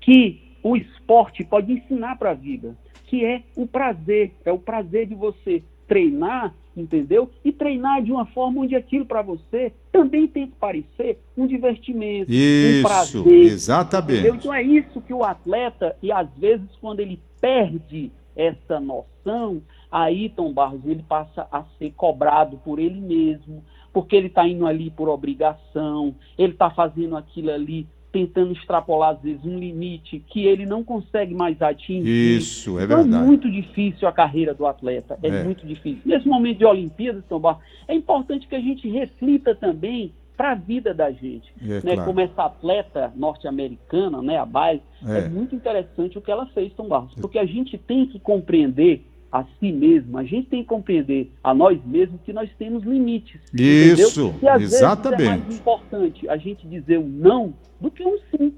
que 0.00 0.40
o 0.62 0.76
esporte 0.76 1.44
pode 1.44 1.72
ensinar 1.72 2.16
para 2.16 2.30
a 2.30 2.34
vida, 2.34 2.76
que 3.04 3.24
é 3.24 3.42
o 3.56 3.66
prazer, 3.66 4.32
é 4.44 4.52
o 4.52 4.58
prazer 4.58 5.06
de 5.06 5.14
você 5.14 5.62
treinar, 5.86 6.54
entendeu? 6.76 7.30
E 7.44 7.52
treinar 7.52 8.02
de 8.02 8.12
uma 8.12 8.26
forma 8.26 8.62
onde 8.62 8.74
aquilo 8.74 9.06
para 9.06 9.22
você 9.22 9.72
também 9.90 10.26
tem 10.26 10.46
que 10.46 10.56
parecer 10.56 11.18
um 11.36 11.46
divertimento, 11.46 12.30
um 12.30 12.34
Isso, 12.34 12.82
prazer. 12.82 13.32
exatamente. 13.44 14.12
entendeu? 14.20 14.34
Então 14.34 14.54
é 14.54 14.62
isso 14.62 15.00
que 15.00 15.14
o 15.14 15.24
atleta, 15.24 15.96
e 16.02 16.12
às 16.12 16.28
vezes 16.36 16.68
quando 16.80 17.00
ele 17.00 17.20
perde 17.40 18.10
essa 18.34 18.78
noção, 18.78 19.62
aí 19.90 20.28
Tom 20.28 20.52
Barros 20.52 20.84
ele 20.84 21.02
passa 21.08 21.46
a 21.50 21.64
ser 21.78 21.92
cobrado 21.96 22.58
por 22.58 22.78
ele 22.78 23.00
mesmo, 23.00 23.64
porque 23.92 24.14
ele 24.14 24.26
está 24.26 24.46
indo 24.46 24.66
ali 24.66 24.90
por 24.90 25.08
obrigação, 25.08 26.14
ele 26.36 26.52
está 26.52 26.68
fazendo 26.70 27.16
aquilo 27.16 27.50
ali 27.50 27.86
tentando 28.12 28.52
extrapolar 28.52 29.10
às 29.16 29.20
vezes 29.22 29.44
um 29.44 29.58
limite 29.58 30.20
que 30.28 30.46
ele 30.46 30.64
não 30.64 30.82
consegue 30.82 31.34
mais 31.34 31.60
atingir. 31.60 32.36
Isso, 32.38 32.78
é 32.78 32.84
Então 32.84 33.02
verdade. 33.02 33.22
é 33.22 33.26
muito 33.26 33.50
difícil 33.50 34.08
a 34.08 34.12
carreira 34.12 34.54
do 34.54 34.66
atleta, 34.66 35.18
é, 35.22 35.28
É. 35.28 35.44
muito 35.44 35.66
difícil. 35.66 36.00
Nesse 36.04 36.26
momento 36.26 36.58
de 36.58 36.64
Olimpíadas, 36.64 37.24
Tom 37.28 37.40
Barros, 37.40 37.62
é 37.86 37.94
importante 37.94 38.46
que 38.48 38.54
a 38.54 38.60
gente 38.60 38.88
reflita 38.88 39.54
também 39.54 40.12
para 40.36 40.52
a 40.52 40.54
vida 40.54 40.92
da 40.92 41.10
gente. 41.10 41.50
É, 41.62 41.66
né? 41.66 41.80
claro. 41.94 42.04
Como 42.04 42.20
essa 42.20 42.44
atleta 42.44 43.12
norte-americana, 43.16 44.20
né, 44.22 44.36
a 44.38 44.44
Baile, 44.44 44.82
é. 45.06 45.20
É. 45.20 45.28
muito 45.28 45.54
interessante 45.54 46.18
o 46.18 46.20
que 46.20 46.30
ela 46.30 46.46
fez, 46.46 46.72
Tom 46.74 46.88
Barros, 46.88 47.14
porque 47.20 47.38
a 47.38 47.46
gente 47.46 47.78
tem 47.78 48.06
que 48.06 48.18
compreender 48.18 49.04
a 49.30 49.44
si 49.58 49.72
mesmo, 49.72 50.16
a 50.18 50.24
gente 50.24 50.48
tem 50.48 50.62
que 50.62 50.68
compreender 50.68 51.32
a 51.42 51.52
nós 51.52 51.78
mesmos 51.84 52.20
que 52.22 52.32
nós 52.32 52.50
temos 52.58 52.84
limites. 52.84 53.40
Isso, 53.52 54.28
entendeu? 54.28 54.40
E 54.42 54.48
às 54.48 54.60
vezes 54.60 54.74
é 54.74 54.78
exatamente. 54.78 55.24
mais 55.24 55.58
importante 55.58 56.28
a 56.28 56.36
gente 56.36 56.66
dizer 56.66 56.98
um 56.98 57.08
não 57.08 57.54
do 57.80 57.90
que 57.90 58.04
um 58.04 58.18
sim. 58.30 58.54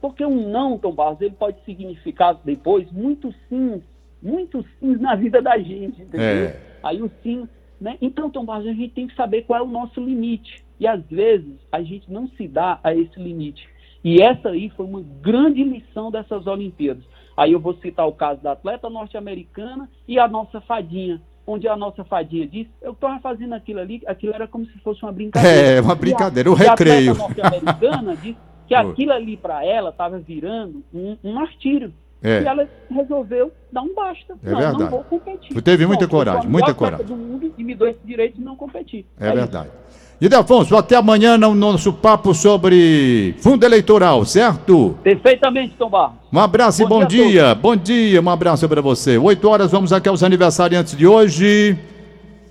Porque 0.00 0.24
um 0.24 0.50
não, 0.50 0.78
Tom 0.78 0.92
Barros, 0.92 1.20
ele 1.20 1.34
pode 1.38 1.62
significar 1.64 2.38
depois 2.44 2.90
muitos 2.90 3.34
sims, 3.48 3.82
muitos 4.22 4.64
sims 4.78 5.00
na 5.00 5.14
vida 5.14 5.42
da 5.42 5.58
gente, 5.58 6.02
entendeu? 6.02 6.20
É. 6.20 6.60
Aí 6.82 7.02
o 7.02 7.10
sim, 7.22 7.46
né? 7.80 7.96
Então, 8.00 8.30
Tom 8.30 8.44
Barros, 8.44 8.66
a 8.66 8.72
gente 8.72 8.94
tem 8.94 9.06
que 9.06 9.14
saber 9.14 9.42
qual 9.42 9.60
é 9.60 9.62
o 9.62 9.68
nosso 9.68 10.00
limite. 10.00 10.64
E 10.78 10.86
às 10.86 11.04
vezes 11.06 11.54
a 11.70 11.82
gente 11.82 12.10
não 12.10 12.26
se 12.28 12.48
dá 12.48 12.80
a 12.82 12.94
esse 12.94 13.18
limite. 13.20 13.68
E 14.02 14.22
essa 14.22 14.48
aí 14.48 14.70
foi 14.70 14.86
uma 14.86 15.02
grande 15.20 15.62
lição 15.62 16.10
dessas 16.10 16.46
Olimpíadas. 16.46 17.04
Aí 17.40 17.52
eu 17.52 17.58
vou 17.58 17.72
citar 17.76 18.06
o 18.06 18.12
caso 18.12 18.42
da 18.42 18.52
atleta 18.52 18.90
norte-americana 18.90 19.88
e 20.06 20.18
a 20.18 20.28
nossa 20.28 20.60
fadinha, 20.60 21.22
onde 21.46 21.66
a 21.66 21.74
nossa 21.74 22.04
fadinha 22.04 22.46
disse, 22.46 22.68
eu 22.82 22.92
estava 22.92 23.18
fazendo 23.20 23.54
aquilo 23.54 23.80
ali, 23.80 24.02
aquilo 24.06 24.34
era 24.34 24.46
como 24.46 24.66
se 24.66 24.78
fosse 24.80 25.02
uma 25.02 25.10
brincadeira. 25.10 25.56
É, 25.56 25.80
uma 25.80 25.94
brincadeira, 25.94 26.52
o 26.52 26.54
e 26.54 26.66
a 26.66 26.70
recreio. 26.72 27.12
atleta 27.12 27.28
norte-americana 27.28 28.16
disse 28.20 28.36
que 28.68 28.74
aquilo 28.74 29.12
ali 29.12 29.38
para 29.38 29.64
ela 29.64 29.88
estava 29.88 30.18
virando 30.18 30.84
um, 30.92 31.16
um 31.24 31.32
martírio. 31.32 31.94
É. 32.22 32.42
E 32.42 32.46
ela 32.46 32.68
resolveu 32.90 33.50
dar 33.72 33.80
um 33.80 33.94
basta. 33.94 34.34
É 34.44 34.50
não, 34.50 34.58
verdade. 34.58 34.78
não 34.78 34.90
vou 34.90 35.04
competir. 35.04 35.62
Teve 35.62 35.86
muita 35.86 36.04
Não, 36.04 36.10
coragem, 36.10 36.50
muita 36.50 36.74
coragem. 36.74 37.06
do 37.06 37.16
mundo 37.16 37.54
e 37.56 37.64
me 37.64 37.74
dou 37.74 37.88
esse 37.88 38.00
direito 38.04 38.34
de 38.36 38.42
não 38.42 38.54
competir. 38.54 39.06
É 39.18 39.28
isso. 39.28 39.36
verdade. 39.36 39.70
E 39.70 40.09
Delfonso, 40.28 40.76
até 40.76 40.96
amanhã 40.96 41.38
no 41.38 41.54
nosso 41.54 41.94
papo 41.94 42.34
sobre 42.34 43.34
fundo 43.40 43.64
eleitoral, 43.64 44.24
certo? 44.26 44.94
Perfeitamente, 45.02 45.74
Tom 45.78 45.88
Barros. 45.88 46.16
Um 46.30 46.38
abraço 46.38 46.82
e 46.82 46.86
Bom 46.86 47.00
bom 47.00 47.06
dia 47.06 47.26
dia. 47.26 47.54
Bom 47.54 47.74
dia, 47.74 48.20
um 48.20 48.28
abraço 48.28 48.68
para 48.68 48.82
você. 48.82 49.16
Oito 49.16 49.48
horas, 49.48 49.70
vamos 49.70 49.94
aqui 49.94 50.10
aos 50.10 50.22
aniversariantes 50.22 50.94
de 50.94 51.06
hoje. 51.06 51.78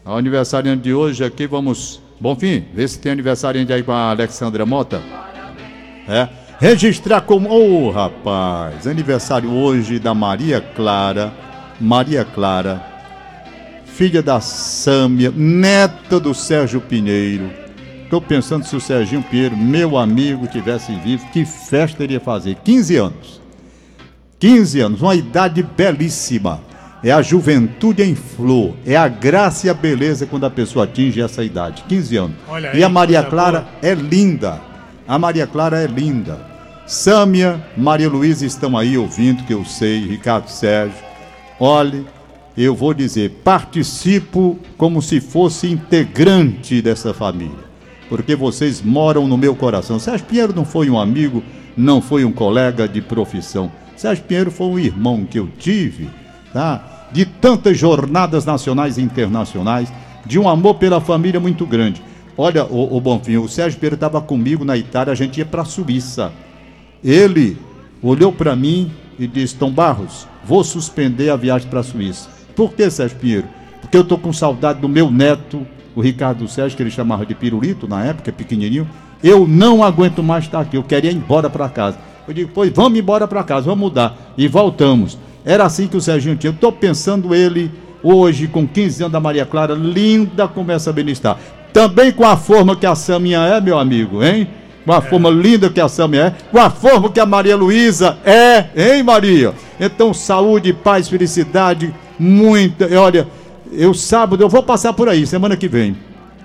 O 0.03 0.11
aniversariante 0.13 0.81
de 0.81 0.93
hoje 0.93 1.23
aqui, 1.23 1.45
vamos. 1.45 2.01
Bom 2.19 2.35
fim, 2.35 2.65
vê 2.73 2.87
se 2.87 2.99
tem 2.99 3.11
aniversariante 3.11 3.71
aí 3.71 3.83
com 3.83 3.91
a 3.91 4.09
Alexandra 4.09 4.65
Mota. 4.65 5.01
É. 6.07 6.27
Registrar 6.59 7.21
como. 7.21 7.49
Ô, 7.49 7.91
rapaz, 7.91 8.87
aniversário 8.87 9.53
hoje 9.53 9.99
da 9.99 10.15
Maria 10.15 10.59
Clara. 10.59 11.31
Maria 11.79 12.25
Clara, 12.25 12.83
filha 13.99 14.23
da 14.23 14.39
Sâmia, 14.39 15.29
neta 15.35 16.21
do 16.21 16.33
Sérgio 16.33 16.79
Pinheiro. 16.79 17.51
Estou 18.01 18.21
pensando 18.21 18.65
se 18.65 18.73
o 18.73 18.79
Serginho 18.79 19.21
Pinheiro, 19.21 19.57
meu 19.57 19.97
amigo, 19.97 20.47
tivesse 20.47 20.95
vivo, 20.95 21.27
que 21.33 21.43
festa 21.43 22.01
ele 22.01 22.13
ia 22.13 22.19
fazer? 22.21 22.55
15 22.63 22.95
anos. 22.95 23.41
15 24.39 24.79
anos, 24.79 25.01
uma 25.01 25.15
idade 25.15 25.61
belíssima. 25.61 26.61
É 27.03 27.11
a 27.11 27.21
juventude 27.21 28.01
em 28.01 28.15
flor, 28.15 28.73
é 28.85 28.95
a 28.95 29.09
graça 29.09 29.67
e 29.67 29.69
a 29.69 29.73
beleza 29.73 30.25
quando 30.25 30.45
a 30.45 30.49
pessoa 30.49 30.85
atinge 30.85 31.21
essa 31.21 31.43
idade. 31.43 31.83
15 31.89 32.15
anos. 32.15 32.37
Olha 32.47 32.67
e 32.67 32.77
aí, 32.77 32.83
a 32.85 32.87
Maria 32.87 33.21
Clara 33.21 33.59
boa. 33.59 33.73
é 33.81 33.93
linda. 33.93 34.61
A 35.05 35.19
Maria 35.19 35.45
Clara 35.45 35.77
é 35.77 35.87
linda. 35.87 36.39
Sâmia, 36.87 37.61
Maria 37.75 38.07
Luísa 38.07 38.45
estão 38.45 38.77
aí 38.77 38.97
ouvindo, 38.97 39.43
que 39.43 39.53
eu 39.53 39.65
sei, 39.65 40.07
Ricardo 40.07 40.47
Sérgio. 40.47 40.95
Olhe, 41.59 42.05
eu 42.61 42.75
vou 42.75 42.93
dizer, 42.93 43.39
participo 43.41 44.59
como 44.77 45.01
se 45.01 45.21
fosse 45.21 45.71
integrante 45.71 46.81
dessa 46.81 47.13
família, 47.13 47.63
porque 48.09 48.35
vocês 48.35 48.81
moram 48.81 49.29
no 49.29 49.37
meu 49.37 49.55
coração. 49.55 49.97
Sérgio 49.97 50.27
Pinheiro 50.27 50.53
não 50.53 50.65
foi 50.65 50.89
um 50.89 50.99
amigo, 50.99 51.41
não 51.77 52.01
foi 52.01 52.25
um 52.25 52.33
colega 52.33 52.85
de 52.85 53.01
profissão. 53.01 53.71
Sérgio 53.95 54.25
Pinheiro 54.25 54.51
foi 54.51 54.67
um 54.67 54.77
irmão 54.77 55.25
que 55.25 55.39
eu 55.39 55.47
tive, 55.57 56.09
tá? 56.51 57.07
De 57.13 57.25
tantas 57.25 57.77
jornadas 57.77 58.43
nacionais 58.43 58.97
e 58.97 59.01
internacionais, 59.01 59.89
de 60.25 60.37
um 60.37 60.49
amor 60.49 60.75
pela 60.75 60.99
família 60.99 61.39
muito 61.39 61.65
grande. 61.65 62.03
Olha, 62.37 62.65
o, 62.65 62.97
o 62.97 62.99
Bonfim, 62.99 63.37
o 63.37 63.47
Sérgio 63.47 63.79
Pinheiro 63.79 63.95
estava 63.95 64.19
comigo 64.19 64.65
na 64.65 64.75
Itália, 64.75 65.13
a 65.13 65.15
gente 65.15 65.37
ia 65.37 65.45
para 65.45 65.61
a 65.61 65.65
Suíça. 65.65 66.33
Ele 67.01 67.57
olhou 68.03 68.33
para 68.33 68.53
mim 68.53 68.91
e 69.17 69.25
disse: 69.27 69.55
Tom 69.55 69.71
Barros, 69.71 70.27
vou 70.43 70.61
suspender 70.61 71.29
a 71.29 71.37
viagem 71.37 71.69
para 71.69 71.79
a 71.79 71.83
Suíça. 71.83 72.38
Por 72.55 72.73
que, 72.73 72.89
Sérgio 72.89 73.17
Pinheiro? 73.17 73.47
Porque 73.81 73.97
eu 73.97 74.01
estou 74.01 74.17
com 74.17 74.31
saudade 74.33 74.79
do 74.79 74.89
meu 74.89 75.09
neto, 75.09 75.65
o 75.95 76.01
Ricardo 76.01 76.47
Sérgio, 76.47 76.75
que 76.75 76.83
ele 76.83 76.91
chamava 76.91 77.25
de 77.25 77.33
pirulito 77.33 77.87
na 77.87 78.03
época, 78.05 78.31
pequenininho. 78.31 78.87
Eu 79.23 79.47
não 79.47 79.83
aguento 79.83 80.23
mais 80.23 80.45
estar 80.45 80.61
aqui, 80.61 80.77
eu 80.77 80.83
queria 80.83 81.11
ir 81.11 81.15
embora 81.15 81.49
para 81.49 81.67
casa. 81.69 81.97
Eu 82.27 82.33
digo: 82.33 82.51
Pois 82.53 82.71
vamos 82.71 82.97
embora 82.97 83.27
para 83.27 83.43
casa, 83.43 83.65
vamos 83.65 83.79
mudar. 83.79 84.33
E 84.37 84.47
voltamos. 84.47 85.17
Era 85.43 85.65
assim 85.65 85.87
que 85.87 85.97
o 85.97 86.01
Serginho 86.01 86.35
tinha. 86.35 86.51
Eu 86.51 86.55
estou 86.55 86.71
pensando 86.71 87.33
ele 87.33 87.71
hoje, 88.03 88.47
com 88.47 88.67
15 88.67 89.03
anos 89.03 89.13
da 89.13 89.19
Maria 89.19 89.45
Clara, 89.45 89.73
linda 89.73 90.47
como 90.47 90.71
essa 90.71 90.93
está. 91.07 91.37
Também 91.73 92.11
com 92.11 92.25
a 92.25 92.37
forma 92.37 92.75
que 92.75 92.85
a 92.85 92.95
Saminha 92.95 93.39
é, 93.39 93.61
meu 93.61 93.77
amigo, 93.77 94.23
hein? 94.23 94.47
Com 94.85 94.93
a 94.93 95.01
forma 95.01 95.29
linda 95.29 95.69
que 95.69 95.79
a 95.79 95.87
Samia 95.87 96.27
é, 96.27 96.35
com 96.51 96.59
a 96.59 96.69
forma 96.69 97.11
que 97.11 97.19
a 97.19 97.25
Maria 97.25 97.55
Luísa 97.55 98.17
é, 98.25 98.65
hein, 98.75 99.03
Maria? 99.03 99.53
Então, 99.79 100.13
saúde, 100.13 100.73
paz, 100.73 101.07
felicidade, 101.07 101.93
muita. 102.19 102.87
Olha, 102.99 103.27
eu 103.71 103.93
sábado 103.93 104.43
eu 104.43 104.49
vou 104.49 104.63
passar 104.63 104.93
por 104.93 105.07
aí, 105.07 105.25
semana 105.25 105.55
que 105.55 105.67
vem. 105.67 105.95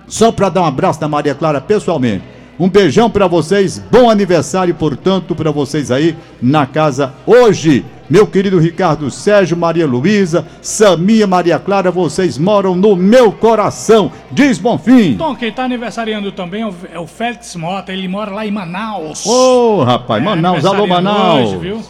Só 0.07 0.31
para 0.31 0.49
dar 0.49 0.63
um 0.63 0.67
abraço 0.67 1.01
da 1.01 1.09
Maria 1.09 1.35
Clara 1.35 1.61
pessoalmente. 1.61 2.35
Um 2.59 2.69
beijão 2.69 3.11
para 3.11 3.27
vocês, 3.27 3.83
bom 3.91 4.09
aniversário, 4.09 4.73
portanto, 4.75 5.35
para 5.35 5.51
vocês 5.51 5.91
aí 5.91 6.15
na 6.41 6.67
casa 6.67 7.13
hoje. 7.27 7.85
meu 8.09 8.29
querido 8.29 8.61
Ricardo 8.61 9.11
Sérgio, 9.11 9.57
Maria 9.57 9.87
Luísa, 9.87 10.47
Samia, 10.63 11.27
Maria 11.27 11.59
Clara, 11.59 11.91
vocês 11.91 12.39
moram 12.39 12.77
no 12.77 12.95
meu 12.95 13.33
coração. 13.33 14.13
Diz 14.31 14.59
Bonfim. 14.59 15.17
Tom, 15.17 15.35
quem 15.35 15.51
tá 15.51 15.65
aniversariando 15.65 16.31
também 16.31 16.63
é 16.63 16.67
o, 16.67 16.75
é 16.93 16.99
o 17.01 17.09
Félix 17.09 17.57
Mota, 17.57 17.93
ele 17.93 18.07
mora 18.07 18.31
lá 18.31 18.47
em 18.47 18.53
Manaus. 18.53 19.27
Ô, 19.27 19.79
oh, 19.79 19.85
rapaz, 19.85 20.23
é, 20.23 20.25
Manaus, 20.25 20.65
alô 20.65 20.87
Manaus. 20.87 21.49
Hoje, 21.49 21.57
viu? 21.57 21.83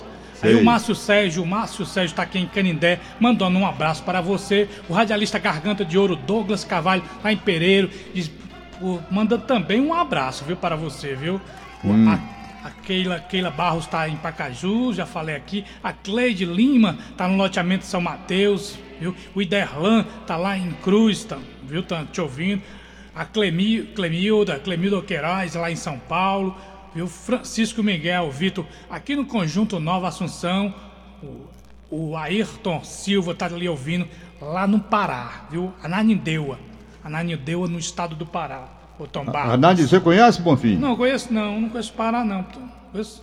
Aí 0.44 0.54
o 0.54 0.64
Márcio 0.64 0.94
Sérgio, 0.94 1.42
o 1.42 1.46
Márcio 1.46 1.86
Sérgio 1.86 2.12
está 2.12 2.22
aqui 2.22 2.38
em 2.38 2.46
Canindé, 2.46 3.00
mandando 3.18 3.58
um 3.58 3.66
abraço 3.66 4.02
para 4.02 4.20
você. 4.20 4.68
O 4.88 4.92
radialista 4.92 5.38
Garganta 5.38 5.84
de 5.84 5.96
Ouro, 5.96 6.16
Douglas 6.16 6.64
Carvalho, 6.64 7.02
lá 7.22 7.32
em 7.32 7.36
Pereiro, 7.36 7.90
diz, 8.12 8.30
mandando 9.10 9.44
também 9.44 9.80
um 9.80 9.94
abraço, 9.94 10.44
viu, 10.44 10.56
para 10.56 10.76
você, 10.76 11.14
viu? 11.14 11.40
Hum. 11.82 12.08
A, 12.10 12.68
a 12.68 12.70
Keila, 12.70 13.20
Keila 13.20 13.50
Barros 13.50 13.84
está 13.84 14.06
em 14.08 14.16
Pacaju, 14.16 14.92
já 14.92 15.06
falei 15.06 15.34
aqui. 15.34 15.64
A 15.82 15.92
Cleide 15.92 16.44
Lima 16.44 16.98
está 17.10 17.26
no 17.26 17.36
loteamento 17.36 17.86
São 17.86 18.00
Mateus, 18.00 18.78
viu? 19.00 19.14
O 19.34 19.40
Iderlan 19.40 20.04
está 20.20 20.36
lá 20.36 20.58
em 20.58 20.72
Cruz, 20.82 21.24
tá, 21.24 21.38
viu? 21.62 21.82
Tá 21.82 22.04
te 22.04 22.20
ouvindo. 22.20 22.62
A 23.14 23.24
Clemil, 23.24 23.86
Clemilda, 23.94 24.58
Clemilda 24.58 25.00
Queiroz, 25.00 25.54
lá 25.54 25.70
em 25.70 25.76
São 25.76 25.98
Paulo 25.98 26.54
viu? 26.94 27.06
Francisco 27.06 27.82
Miguel, 27.82 28.30
Vitor, 28.30 28.64
aqui 28.88 29.16
no 29.16 29.26
Conjunto 29.26 29.80
Nova 29.80 30.08
Assunção, 30.08 30.74
o, 31.22 31.46
o 31.90 32.16
Ayrton 32.16 32.82
Silva 32.84 33.34
tá 33.34 33.46
ali 33.46 33.68
ouvindo, 33.68 34.08
lá 34.40 34.66
no 34.66 34.80
Pará, 34.80 35.46
viu? 35.50 35.72
Ananindeua, 35.82 36.58
Ananindeua 37.02 37.66
no 37.66 37.78
estado 37.78 38.14
do 38.14 38.24
Pará, 38.24 38.68
o 38.98 39.06
Tom 39.06 39.24
Barros. 39.24 39.54
Ananindeua, 39.54 39.88
você 39.88 40.00
conhece, 40.00 40.40
Bonfim? 40.40 40.76
Não, 40.76 40.96
conheço 40.96 41.32
não, 41.32 41.60
não 41.60 41.68
conheço 41.68 41.92
Pará 41.92 42.24
não, 42.24 42.46
conheço... 42.92 43.22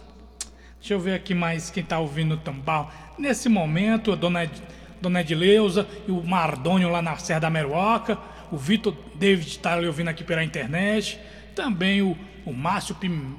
Deixa 0.80 0.96
eu 0.96 1.00
ver 1.00 1.14
aqui 1.14 1.36
mais 1.36 1.70
quem 1.70 1.84
tá 1.84 2.00
ouvindo 2.00 2.34
o 2.34 2.38
Tambal. 2.38 2.92
Nesse 3.16 3.48
momento, 3.48 4.12
a 4.12 4.16
dona, 4.16 4.46
Ed, 4.46 4.64
dona 5.00 5.22
Edileuza 5.22 5.88
e 6.08 6.12
o 6.12 6.24
Mardônio 6.24 6.90
lá 6.90 7.04
na 7.04 7.16
Serra 7.18 7.42
da 7.42 7.50
Meruoca, 7.52 8.18
o 8.52 8.58
Vitor 8.58 8.96
David 9.14 9.48
está 9.48 9.74
ali 9.74 9.86
ouvindo 9.86 10.08
aqui 10.08 10.24
pela 10.24 10.44
internet, 10.44 11.20
também 11.56 12.02
o 12.02 12.18
o 12.46 12.54
Márcio 12.54 12.96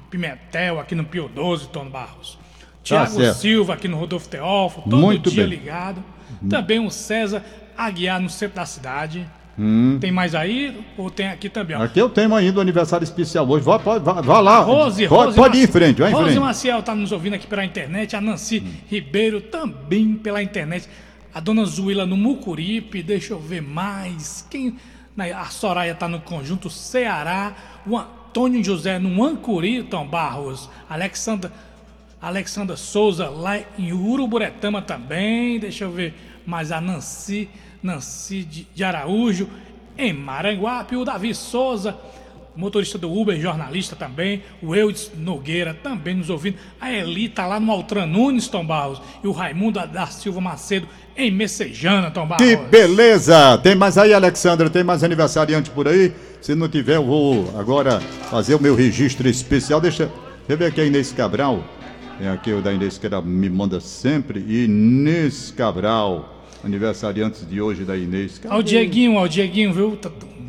Pimentel 0.09 0.79
aqui 0.79 0.95
no 0.95 1.03
Pio 1.03 1.29
12, 1.29 1.67
Tom 1.69 1.89
Barros. 1.89 2.37
Tiago 2.83 3.17
tá 3.17 3.33
Silva 3.33 3.73
aqui 3.73 3.87
no 3.87 3.97
Rodolfo 3.97 4.27
Teófilo, 4.27 4.83
todo 4.83 4.97
Muito 4.97 5.31
dia 5.31 5.47
bem. 5.47 5.57
ligado. 5.57 6.03
Uhum. 6.41 6.49
Também 6.49 6.85
o 6.85 6.89
César 6.91 7.43
Aguiar 7.77 8.21
no 8.21 8.29
centro 8.29 8.57
da 8.57 8.65
cidade. 8.65 9.25
Hum. 9.57 9.97
Tem 10.01 10.11
mais 10.11 10.33
aí 10.33 10.83
ou 10.97 11.09
tem 11.09 11.27
aqui 11.27 11.47
também? 11.47 11.75
Ó? 11.75 11.83
Aqui 11.83 11.99
eu 11.99 12.09
tenho 12.09 12.33
ainda 12.35 12.57
o 12.57 12.61
aniversário 12.61 13.03
especial 13.03 13.47
hoje. 13.47 13.63
Vá, 13.63 13.79
pode, 13.79 14.03
vá, 14.03 14.19
vá 14.19 14.39
lá. 14.39 14.59
Rose, 14.59 15.07
pode, 15.07 15.25
Rose 15.25 15.37
pode 15.37 15.57
ir 15.59 15.63
em 15.63 15.67
frente, 15.67 16.01
vai 16.01 16.09
em 16.09 16.13
Rose 16.13 16.25
frente. 16.25 16.39
Maciel 16.39 16.79
está 16.79 16.95
nos 16.95 17.11
ouvindo 17.11 17.35
aqui 17.35 17.47
pela 17.47 17.63
internet. 17.63 18.15
A 18.15 18.21
Nancy 18.21 18.63
hum. 18.65 18.71
Ribeiro 18.89 19.41
também 19.41 20.15
pela 20.15 20.41
internet. 20.41 20.89
A 21.33 21.39
dona 21.39 21.65
Zuila 21.65 22.05
no 22.05 22.17
Mucuripe. 22.17 23.01
Deixa 23.03 23.33
eu 23.33 23.39
ver 23.39 23.61
mais. 23.61 24.45
Quem? 24.49 24.75
A 25.17 25.45
Soraya 25.45 25.93
está 25.93 26.07
no 26.07 26.19
conjunto 26.19 26.69
Ceará. 26.69 27.53
O 27.85 27.99
Antônio 28.33 28.63
José 28.63 28.97
no 28.97 29.23
Ancuri, 29.23 29.83
Tom 29.83 30.07
Barros, 30.07 30.67
Alexandra, 30.89 31.53
Alexandra 32.19 32.75
Souza 32.75 33.29
lá 33.29 33.59
em 33.77 33.93
Uruburetama 33.93 34.81
também, 34.81 35.59
deixa 35.59 35.83
eu 35.83 35.91
ver, 35.91 36.15
mas 36.43 36.71
a 36.71 36.81
Nancy, 36.81 37.47
Nancy 37.83 38.43
de, 38.43 38.67
de 38.73 38.83
Araújo, 38.83 39.47
em 39.95 40.11
Maranguape, 40.11 40.95
o 40.95 41.05
Davi 41.05 41.35
Souza, 41.35 41.95
motorista 42.55 42.97
do 42.97 43.13
Uber, 43.13 43.39
jornalista 43.39 43.95
também, 43.95 44.41
o 44.63 44.75
Eudes 44.75 45.11
Nogueira 45.15 45.75
também 45.75 46.15
nos 46.15 46.31
ouvindo, 46.31 46.57
a 46.81 46.91
Eli 46.91 47.29
tá 47.29 47.45
lá 47.45 47.59
no 47.59 47.71
Altran 47.71 48.07
Nunes, 48.07 48.47
Tom 48.47 48.65
Barros, 48.65 48.99
e 49.23 49.27
o 49.27 49.31
Raimundo 49.31 49.79
da 49.85 50.07
Silva 50.07 50.41
Macedo 50.41 50.87
em 51.15 51.31
Messejana, 51.31 52.11
Tom 52.11 52.27
Barros. 52.27 52.45
Que 52.45 52.55
beleza! 52.55 53.57
Tem 53.59 53.75
mais 53.75 53.97
aí, 53.97 54.13
Alexandra? 54.13 54.69
Tem 54.69 54.83
mais 54.83 55.03
aniversariante 55.03 55.69
por 55.69 55.87
aí? 55.87 56.11
Se 56.41 56.55
não 56.55 56.67
tiver, 56.67 56.95
eu 56.95 57.05
vou 57.05 57.53
agora 57.57 57.99
fazer 58.29 58.55
o 58.55 58.61
meu 58.61 58.75
registro 58.75 59.27
especial. 59.29 59.79
Deixa 59.79 60.11
eu 60.49 60.57
ver 60.57 60.65
aqui 60.65 60.81
a 60.81 60.85
Inês 60.85 61.11
Cabral. 61.11 61.63
É 62.19 62.29
aqui 62.29 62.51
o 62.51 62.61
da 62.61 62.71
Inês 62.73 62.97
que 62.97 63.07
ela 63.07 63.21
me 63.21 63.49
manda 63.49 63.79
sempre. 63.79 64.39
Inês 64.39 65.53
Cabral, 65.55 66.43
aniversariante 66.63 67.45
de 67.45 67.61
hoje 67.61 67.83
da 67.83 67.95
Inês. 67.95 68.39
Cadê? 68.39 68.55
O 68.55 68.61
Dieguinho, 68.61 69.15
ó, 69.15 69.23
o 69.23 69.29
Dieguinho, 69.29 69.73
viu? 69.73 69.97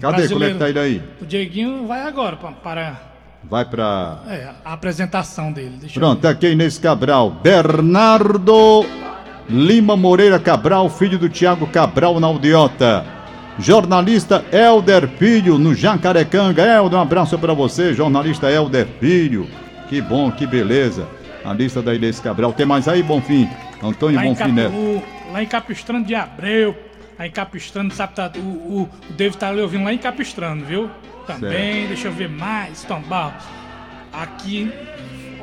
Cadê? 0.01 0.17
Brasileiro. 0.17 0.35
Como 0.35 0.45
é 0.45 0.53
que 0.53 0.59
tá 0.59 0.69
ele 0.69 0.79
aí? 0.79 1.03
O 1.21 1.27
Dieguinho 1.27 1.87
vai 1.87 2.03
agora 2.03 2.37
para. 2.37 3.01
Vai 3.45 3.65
para. 3.65 4.23
É, 4.27 4.51
a 4.65 4.73
apresentação 4.73 5.53
dele. 5.53 5.79
Pronto, 5.93 6.27
aqui 6.27 6.49
Inês 6.49 6.79
Cabral. 6.79 7.31
Bernardo 7.43 8.85
Lima 9.49 9.97
Moreira 9.97 10.39
Cabral, 10.39 10.89
filho 10.89 11.19
do 11.19 11.29
Tiago 11.29 11.67
Cabral 11.67 12.19
na 12.19 12.27
Aldeota. 12.27 13.05
Jornalista 13.59 14.45
Helder 14.51 15.09
Filho, 15.09 15.59
no 15.59 15.75
Jacarecanga. 15.75 16.63
Helder, 16.63 16.99
um 16.99 17.03
abraço 17.03 17.39
para 17.39 17.55
você, 17.55 17.95
jornalista 17.95 18.51
Helder 18.51 18.87
Filho. 18.99 19.49
Que 19.89 20.01
bom, 20.01 20.31
que 20.31 20.47
beleza. 20.47 21.07
A 21.45 21.53
lista 21.53 21.83
da 21.83 21.95
Inês 21.95 22.19
Cabral. 22.19 22.53
Tem 22.53 22.67
mais 22.67 22.89
aí, 22.89 23.03
Bonfim? 23.03 23.49
Antônio 23.83 24.17
lá 24.17 24.25
Bonfim 24.25 24.53
Neto. 24.53 25.03
Lá 25.31 25.43
em 25.43 25.47
Capistrano 25.47 26.05
de 26.05 26.15
Abreu. 26.15 26.75
Lá 27.19 27.27
em 27.27 27.31
Capistrano, 27.31 27.93
sabe, 27.93 28.15
tá, 28.15 28.33
o, 28.37 28.41
o, 28.41 28.91
o 29.11 29.13
David 29.13 29.39
tá 29.39 29.51
ali 29.51 29.61
ouvindo 29.61 29.85
lá 29.85 29.93
em 29.93 29.99
Capistrano, 29.99 30.65
viu? 30.65 30.91
Também, 31.27 31.51
certo. 31.51 31.89
deixa 31.89 32.09
eu 32.09 32.13
ver 32.13 32.29
mais, 32.29 32.83
Tom 32.85 33.01
Barros. 33.03 33.45
Aqui, 34.13 34.73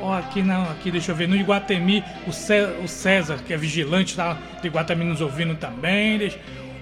ó, 0.02 0.18
aqui 0.18 0.42
não, 0.42 0.64
aqui 0.64 0.90
deixa 0.90 1.12
eu 1.12 1.16
ver, 1.16 1.28
no 1.28 1.36
Iguatemi, 1.36 2.04
o, 2.26 2.32
César, 2.32 2.74
o 2.82 2.88
César 2.88 3.38
que 3.46 3.54
é 3.54 3.56
vigilante, 3.56 4.16
tá 4.16 4.36
do 4.60 4.66
Iguatemi 4.66 5.04
nos 5.04 5.20
ouvindo 5.20 5.54
também. 5.54 6.30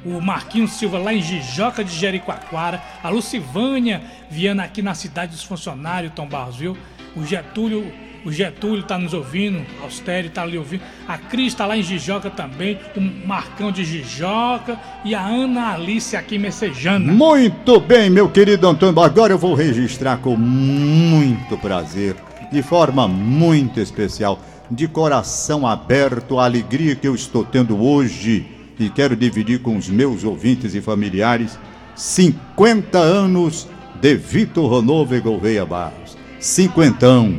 O 0.04 0.18
Marquinhos 0.20 0.72
Silva 0.72 0.98
lá 0.98 1.12
em 1.12 1.20
Jijoca 1.20 1.84
de 1.84 1.94
Jericoacoara, 1.94 2.82
a 3.02 3.10
Lucivânia 3.10 4.00
Viana 4.30 4.64
aqui 4.64 4.80
na 4.80 4.94
cidade 4.94 5.32
dos 5.32 5.42
funcionários, 5.42 6.12
Tom 6.14 6.26
Barros, 6.26 6.56
viu? 6.56 6.76
O 7.14 7.22
Getúlio, 7.24 7.92
o 8.24 8.32
Getúlio 8.32 8.82
tá 8.82 8.96
nos 8.96 9.12
ouvindo, 9.12 9.64
Austério 9.82 10.30
tá 10.30 10.42
ali 10.42 10.56
ouvindo, 10.56 10.82
a 11.06 11.18
Cris 11.18 11.52
tá 11.52 11.66
lá 11.66 11.76
em 11.76 11.82
Jijoca 11.82 12.30
também, 12.30 12.78
o 12.96 13.00
Marcão 13.00 13.70
de 13.70 13.84
Jijoca 13.84 14.78
e 15.04 15.14
a 15.14 15.20
Ana 15.20 15.74
Alice 15.74 16.16
aqui 16.16 16.36
em 16.36 16.38
Messejana. 16.38 17.12
Muito 17.12 17.78
bem, 17.78 18.08
meu 18.08 18.30
querido 18.30 18.68
Antônio, 18.68 18.98
agora 19.02 19.34
eu 19.34 19.38
vou 19.38 19.54
registrar 19.54 20.16
com 20.16 20.34
muito 20.34 21.58
prazer, 21.58 22.16
de 22.50 22.62
forma 22.62 23.06
muito 23.06 23.80
especial, 23.80 24.40
de 24.70 24.86
coração 24.86 25.66
aberto, 25.66 26.38
a 26.38 26.44
alegria 26.44 26.94
que 26.94 27.06
eu 27.06 27.14
estou 27.14 27.44
tendo 27.44 27.80
hoje 27.82 28.46
e 28.78 28.88
quero 28.88 29.14
dividir 29.14 29.60
com 29.60 29.76
os 29.76 29.88
meus 29.88 30.24
ouvintes 30.24 30.74
e 30.74 30.80
familiares 30.80 31.58
50 31.94 32.98
anos 32.98 33.68
de 34.00 34.14
Vitor 34.14 34.70
Ronovo 34.70 35.20
Gouveia 35.20 35.66
Barros. 35.66 36.16
Cinquentão. 36.38 37.38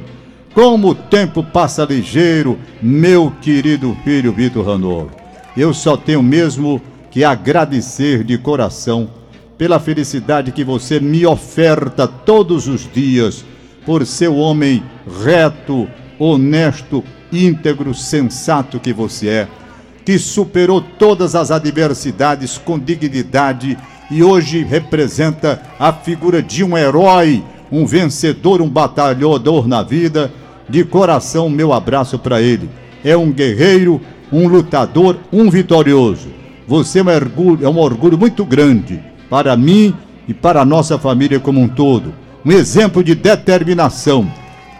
Como 0.53 0.89
o 0.89 0.95
tempo 0.95 1.43
passa 1.43 1.83
ligeiro, 1.83 2.59
meu 2.81 3.33
querido 3.41 3.97
filho 4.03 4.31
Vitor 4.31 4.65
Ronovo. 4.65 5.09
Eu 5.57 5.73
só 5.73 5.97
tenho 5.97 6.21
mesmo 6.21 6.79
que 7.09 7.23
agradecer 7.23 8.23
de 8.23 8.37
coração 8.37 9.09
pela 9.57 9.79
felicidade 9.79 10.51
que 10.51 10.63
você 10.63 10.99
me 10.99 11.25
oferta 11.25 12.07
todos 12.07 12.67
os 12.67 12.91
dias, 12.91 13.43
por 13.85 14.05
ser 14.05 14.27
o 14.27 14.35
homem 14.35 14.83
reto, 15.23 15.87
honesto, 16.19 17.03
íntegro, 17.31 17.93
sensato 17.93 18.79
que 18.79 18.93
você 18.93 19.27
é 19.27 19.47
que 20.05 20.17
superou 20.17 20.81
todas 20.81 21.35
as 21.35 21.51
adversidades 21.51 22.57
com 22.57 22.77
dignidade 22.77 23.77
e 24.09 24.23
hoje 24.23 24.63
representa 24.63 25.61
a 25.79 25.93
figura 25.93 26.41
de 26.41 26.63
um 26.63 26.77
herói, 26.77 27.43
um 27.71 27.85
vencedor, 27.85 28.61
um 28.61 28.69
batalhador 28.69 29.67
na 29.67 29.81
vida. 29.83 30.31
De 30.67 30.83
coração, 30.83 31.49
meu 31.49 31.71
abraço 31.73 32.17
para 32.17 32.41
ele. 32.41 32.69
É 33.03 33.15
um 33.15 33.31
guerreiro, 33.31 34.01
um 34.31 34.47
lutador, 34.47 35.17
um 35.31 35.49
vitorioso. 35.49 36.29
Você 36.67 36.99
é 36.99 37.03
um 37.03 37.07
orgulho, 37.07 37.65
é 37.65 37.69
um 37.69 37.77
orgulho 37.77 38.17
muito 38.17 38.45
grande 38.45 39.01
para 39.29 39.55
mim 39.55 39.93
e 40.27 40.33
para 40.33 40.61
a 40.61 40.65
nossa 40.65 40.97
família 40.97 41.39
como 41.39 41.59
um 41.59 41.67
todo. 41.67 42.13
Um 42.45 42.51
exemplo 42.51 43.03
de 43.03 43.15
determinação. 43.15 44.29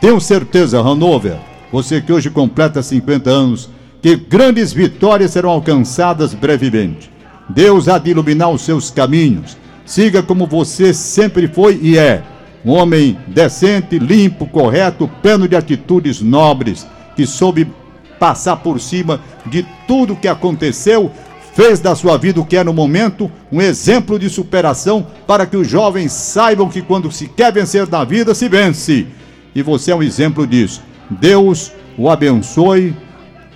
Tenho 0.02 0.20
certeza, 0.20 0.80
Hanover, 0.80 1.38
você 1.72 2.02
que 2.02 2.12
hoje 2.12 2.32
completa 2.32 2.82
50 2.82 3.30
anos, 3.30 3.70
que 4.02 4.16
grandes 4.16 4.74
vitórias 4.74 5.30
serão 5.30 5.52
alcançadas 5.52 6.34
brevemente. 6.34 7.12
Deus 7.48 7.88
há 7.88 8.00
de 8.00 8.10
iluminar 8.10 8.50
os 8.50 8.64
seus 8.64 8.90
caminhos. 8.90 9.56
Siga 9.86 10.24
como 10.24 10.48
você 10.48 10.92
sempre 10.92 11.48
foi 11.48 11.80
e 11.84 12.00
é. 12.00 12.24
Um 12.66 12.72
homem 12.72 13.16
decente, 13.28 14.00
limpo, 14.00 14.48
correto, 14.48 15.08
pleno 15.22 15.48
de 15.48 15.56
atitudes 15.56 16.20
nobres, 16.20 16.88
que 17.16 17.28
soube 17.28 17.72
passar 18.20 18.56
por 18.56 18.80
cima 18.80 19.22
de 19.46 19.64
tudo 19.88 20.16
que 20.16 20.28
aconteceu, 20.28 21.12
fez 21.54 21.80
da 21.80 21.94
sua 21.94 22.18
vida 22.18 22.40
o 22.40 22.46
que 22.46 22.58
é 22.58 22.64
no 22.64 22.74
momento, 22.74 23.32
um 23.52 23.62
exemplo 23.62 24.18
de 24.18 24.32
superação 24.32 25.06
para 25.28 25.46
que 25.46 25.58
os 25.58 25.68
jovens 25.68 26.12
saibam 26.12 26.70
que 26.70 26.82
quando 26.82 27.12
se 27.12 27.28
quer 27.28 27.54
vencer 27.54 27.88
na 27.88 28.04
vida, 28.04 28.34
se 28.34 28.50
vence. 28.50 29.06
E 29.54 29.62
você 29.62 29.92
é 29.92 29.96
um 29.96 30.04
exemplo 30.04 30.46
disso. 30.48 30.82
Deus 31.10 31.72
o 31.98 32.10
abençoe 32.10 32.96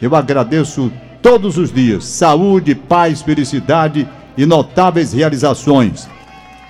eu 0.01 0.15
agradeço 0.15 0.91
todos 1.21 1.57
os 1.57 1.71
dias. 1.71 2.05
Saúde, 2.05 2.75
paz, 2.75 3.21
felicidade 3.21 4.07
e 4.37 4.45
notáveis 4.45 5.13
realizações. 5.13 6.07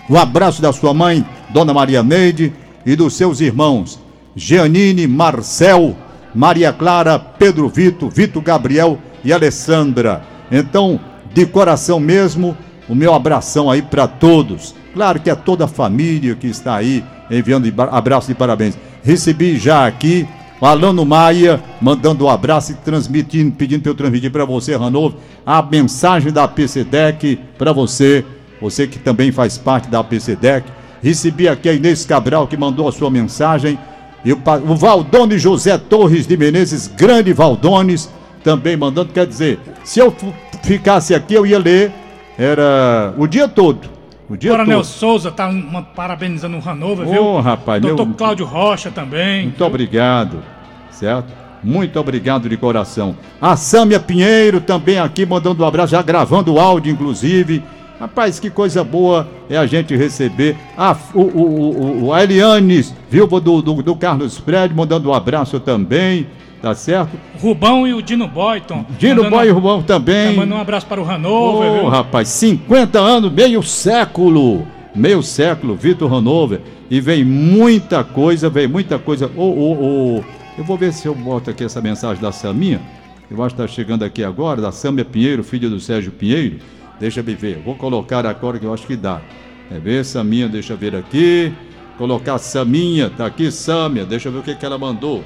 Um 0.09 0.17
abraço 0.17 0.61
da 0.61 0.71
sua 0.71 0.93
mãe, 0.93 1.25
Dona 1.49 1.73
Maria 1.73 2.03
Neide, 2.03 2.53
e 2.85 2.95
dos 2.95 3.15
seus 3.15 3.41
irmãos, 3.41 3.99
Jeanine, 4.35 5.07
Marcel, 5.07 5.95
Maria 6.35 6.71
Clara, 6.71 7.17
Pedro 7.17 7.67
Vito, 7.67 8.09
Vito 8.09 8.39
Gabriel 8.39 8.99
e 9.23 9.33
Alessandra. 9.33 10.21
Então, 10.51 10.99
de 11.33 11.47
coração 11.47 11.99
mesmo, 11.99 12.55
o 12.88 12.93
meu 12.93 13.13
abração 13.13 13.71
aí 13.71 13.81
para 13.81 14.07
todos. 14.07 14.75
Claro 14.93 15.19
que 15.19 15.31
é 15.31 15.35
toda 15.35 15.65
a 15.65 15.67
família 15.67 16.35
que 16.35 16.47
está 16.47 16.75
aí 16.75 17.03
enviando 17.29 17.71
abraço 17.91 18.31
e 18.31 18.35
parabéns. 18.35 18.77
Recebi 19.03 19.57
já 19.57 19.85
aqui 19.85 20.27
o 20.59 20.65
Alano 20.65 21.05
Maia 21.05 21.61
mandando 21.81 22.25
um 22.25 22.29
abraço 22.29 22.71
e 22.71 22.75
transmitindo, 22.75 23.51
pedindo 23.51 23.81
para 23.81 23.91
eu 23.91 23.95
transmitir 23.95 24.31
para 24.31 24.45
você, 24.45 24.75
Ranovo, 24.75 25.17
a 25.45 25.61
mensagem 25.61 26.31
da 26.31 26.47
PCDEC 26.47 27.39
para 27.57 27.73
você, 27.73 28.23
você 28.61 28.88
que 28.88 28.97
também 28.97 29.31
faz 29.31 29.57
parte 29.57 29.89
da 29.89 30.03
PCDEC. 30.03 30.65
Recebi 31.01 31.47
aqui 31.47 31.69
a 31.69 31.73
Inês 31.73 32.05
Cabral 32.05 32.47
que 32.47 32.57
mandou 32.57 32.88
a 32.88 32.91
sua 32.91 33.11
mensagem. 33.11 33.77
E 34.23 34.33
o, 34.33 34.41
o 34.67 34.75
Valdone 34.75 35.38
José 35.38 35.77
Torres 35.77 36.25
de 36.25 36.35
Menezes, 36.35 36.88
grande 36.88 37.31
Valdones, 37.31 38.09
também 38.43 38.75
mandando. 38.75 39.13
Quer 39.13 39.27
dizer, 39.27 39.59
se 39.83 39.99
eu 39.99 40.15
ficasse 40.63 41.13
aqui, 41.13 41.35
eu 41.35 41.45
ia 41.45 41.59
ler 41.59 41.91
era 42.38 43.13
o 43.17 43.27
dia 43.27 43.47
todo. 43.47 43.94
O 44.29 44.35
dia 44.35 44.51
Coronel 44.51 44.77
todo. 44.77 44.85
Souza 44.85 45.31
tá 45.31 45.47
uma, 45.47 45.83
parabenizando 45.83 46.57
o 46.57 46.69
Hanover, 46.69 47.07
viu? 47.07 47.23
Ô, 47.23 47.39
rapaz, 47.39 47.81
Doutor 47.81 48.05
meu... 48.05 48.15
Cláudio 48.15 48.45
Rocha 48.45 48.89
também. 48.89 49.43
Muito 49.43 49.57
viu? 49.57 49.67
obrigado, 49.67 50.43
certo? 50.89 51.31
Muito 51.63 51.99
obrigado 51.99 52.49
de 52.49 52.57
coração. 52.57 53.15
A 53.41 53.55
Sâmia 53.55 53.99
Pinheiro 53.99 54.61
também 54.61 54.99
aqui 54.99 55.25
mandando 55.25 55.63
um 55.63 55.67
abraço, 55.67 55.91
já 55.91 56.01
gravando 56.01 56.53
o 56.53 56.59
áudio, 56.59 56.91
inclusive. 56.91 57.63
Rapaz, 57.99 58.39
que 58.39 58.49
coisa 58.49 58.83
boa 58.83 59.27
é 59.49 59.57
a 59.57 59.65
gente 59.65 59.95
receber. 59.95 60.57
A, 60.77 60.95
o, 61.13 61.21
o, 61.21 62.05
o, 62.05 62.13
a 62.13 62.23
Eliane, 62.23 62.85
viu, 63.09 63.25
do, 63.27 63.61
do, 63.61 63.81
do 63.81 63.95
Carlos 63.95 64.38
Fred, 64.38 64.73
mandando 64.73 65.09
um 65.09 65.13
abraço 65.13 65.59
também 65.59 66.27
tá 66.65 66.73
certo? 66.73 67.15
Rubão 67.39 67.88
e 67.88 67.93
o 67.93 68.01
Dino 68.01 68.28
Boyton. 68.28 68.84
Dino 68.97 69.30
Boy 69.30 69.47
e 69.47 69.51
Rubão 69.51 69.84
também. 69.84 70.30
Tá 70.30 70.38
mandando 70.38 70.56
um 70.56 70.60
abraço 70.60 70.88
para 70.88 70.99
o 70.99 71.08
Hanover. 71.08 71.69
Ô, 71.69 71.86
oh, 71.86 71.89
rapaz, 71.89 72.28
50 72.30 72.99
anos, 72.99 73.32
meio 73.32 73.62
século. 73.62 74.65
Meio 74.95 75.21
século, 75.21 75.75
Vitor 75.75 76.12
Hanover. 76.12 76.62
E 76.89 76.99
vem 76.99 77.23
muita 77.23 78.04
coisa, 78.04 78.49
vem 78.49 78.67
muita 78.67 78.97
coisa. 78.97 79.30
Ô, 79.38 79.43
ô, 79.43 79.73
ô. 80.17 80.23
Eu 80.58 80.63
vou 80.63 80.75
ver 80.75 80.91
se 80.91 81.08
eu 81.08 81.13
boto 81.13 81.51
aqui 81.51 81.63
essa 81.63 81.80
mensagem 81.80 82.19
da 82.19 82.32
Saminha. 82.32 82.82
Eu 83.30 83.43
acho 83.43 83.54
que 83.54 83.62
está 83.62 83.71
chegando 83.71 84.04
aqui 84.04 84.23
agora, 84.23 84.60
da 84.60 84.71
Sâmia 84.71 85.06
Pinheiro, 85.06 85.43
filha 85.43 85.69
do 85.69 85.80
Sérgio 85.80 86.12
Pinheiro. 86.13 86.58
Deixa 86.99 87.19
eu 87.19 87.23
ver. 87.23 87.62
Vou 87.63 87.75
colocar 87.75 88.25
agora 88.25 88.58
que 88.58 88.65
eu 88.65 88.73
acho 88.73 88.88
que 88.88 88.95
dá. 88.95 89.21
É 89.69 89.78
ver, 89.78 90.04
Saminha, 90.04 90.49
deixa 90.49 90.73
eu 90.73 90.78
ver 90.78 90.95
aqui. 90.95 91.54
Colocar 91.95 92.39
Saminha, 92.39 93.08
tá 93.08 93.28
aqui, 93.28 93.51
Sâmia. 93.51 94.04
Deixa 94.04 94.30
eu 94.30 94.32
ver 94.32 94.39
o 94.39 94.41
que, 94.43 94.56
que 94.56 94.65
ela 94.65 94.80
mandou. 94.80 95.23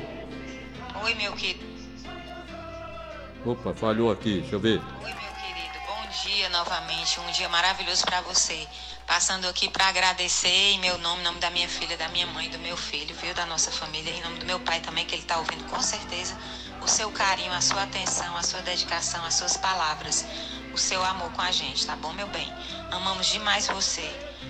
Oi, 1.02 1.16
meu 1.16 1.34
querido. 1.34 1.66
Opa, 3.46 3.74
falhou 3.74 4.12
aqui, 4.12 4.42
deixa 4.42 4.56
eu 4.56 4.60
ver. 4.60 4.82
Oi, 5.04 5.14
meu 5.14 5.34
querido. 5.34 5.80
Bom 5.88 6.08
dia 6.24 6.50
novamente. 6.50 7.20
Um 7.22 7.32
dia 7.32 7.48
maravilhoso 7.48 8.04
para 8.06 8.20
você. 8.22 8.68
Passando 9.08 9.48
aqui 9.48 9.70
para 9.70 9.88
agradecer 9.88 10.74
em 10.74 10.80
meu 10.80 10.98
nome, 10.98 11.22
em 11.22 11.24
nome 11.24 11.40
da 11.40 11.50
minha 11.50 11.68
filha, 11.70 11.98
da 11.98 12.10
minha 12.10 12.28
mãe, 12.28 12.50
do 12.50 12.60
meu 12.60 12.76
filho, 12.76 13.16
viu? 13.16 13.34
Da 13.34 13.46
nossa 13.46 13.72
família, 13.72 14.12
em 14.12 14.22
nome 14.22 14.40
do 14.40 14.46
meu 14.46 14.60
pai 14.60 14.82
também, 14.82 15.06
que 15.06 15.16
ele 15.16 15.22
está 15.22 15.38
ouvindo 15.38 15.64
com 15.70 15.82
certeza. 15.82 16.38
O 16.82 16.88
seu 16.88 17.10
carinho, 17.12 17.52
a 17.54 17.62
sua 17.62 17.84
atenção, 17.84 18.36
a 18.36 18.44
sua 18.44 18.62
dedicação, 18.62 19.24
as 19.26 19.36
suas 19.36 19.58
palavras, 19.58 20.26
o 20.74 20.78
seu 20.78 21.04
amor 21.04 21.32
com 21.32 21.42
a 21.42 21.52
gente, 21.52 21.88
tá 21.88 21.96
bom, 21.96 22.14
meu 22.14 22.28
bem? 22.28 22.54
Amamos 22.92 23.28
demais 23.28 23.68
você. 23.68 24.08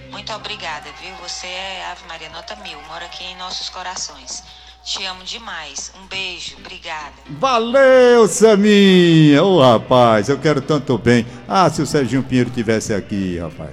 Muito 0.09 0.33
obrigada, 0.33 0.91
viu? 0.93 1.15
Você 1.17 1.47
é 1.47 1.85
Ave 1.91 2.05
Maria 2.07 2.29
Nota 2.29 2.55
Mil, 2.57 2.81
mora 2.83 3.05
aqui 3.05 3.23
em 3.23 3.37
nossos 3.37 3.69
corações. 3.69 4.43
Te 4.83 5.05
amo 5.05 5.23
demais. 5.23 5.91
Um 6.01 6.07
beijo, 6.07 6.55
obrigada. 6.59 7.13
Valeu, 7.39 8.27
Saminha! 8.27 9.43
Ô, 9.43 9.57
oh, 9.57 9.61
rapaz, 9.61 10.29
eu 10.29 10.37
quero 10.37 10.61
tanto 10.61 10.97
bem. 10.97 11.25
Ah, 11.47 11.69
se 11.69 11.81
o 11.81 11.85
Serginho 11.85 12.23
Pinheiro 12.23 12.49
tivesse 12.49 12.93
aqui, 12.93 13.37
rapaz. 13.37 13.71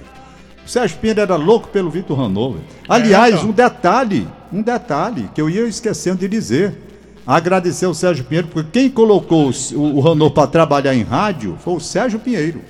O 0.67 0.69
Sérgio 0.69 0.97
Pinheiro 0.97 1.21
era 1.21 1.37
louco 1.37 1.69
pelo 1.69 1.89
Vitor 1.89 2.19
Hanover. 2.19 2.61
Aliás, 2.89 3.35
é, 3.35 3.37
então. 3.37 3.49
um 3.49 3.53
detalhe, 3.53 4.27
um 4.51 4.61
detalhe 4.61 5.29
que 5.33 5.39
eu 5.39 5.49
ia 5.49 5.65
esquecendo 5.65 6.17
de 6.17 6.27
dizer. 6.27 6.75
Agradecer 7.25 7.85
ao 7.85 7.93
Sérgio 7.93 8.25
Pinheiro, 8.25 8.49
porque 8.49 8.69
quem 8.71 8.89
colocou 8.89 9.49
o, 9.49 9.99
o 9.99 10.07
Hanover 10.07 10.33
para 10.33 10.47
trabalhar 10.47 10.93
em 10.93 11.03
rádio 11.03 11.57
foi 11.63 11.75
o 11.75 11.79
Sérgio 11.79 12.19
Pinheiro. 12.19 12.61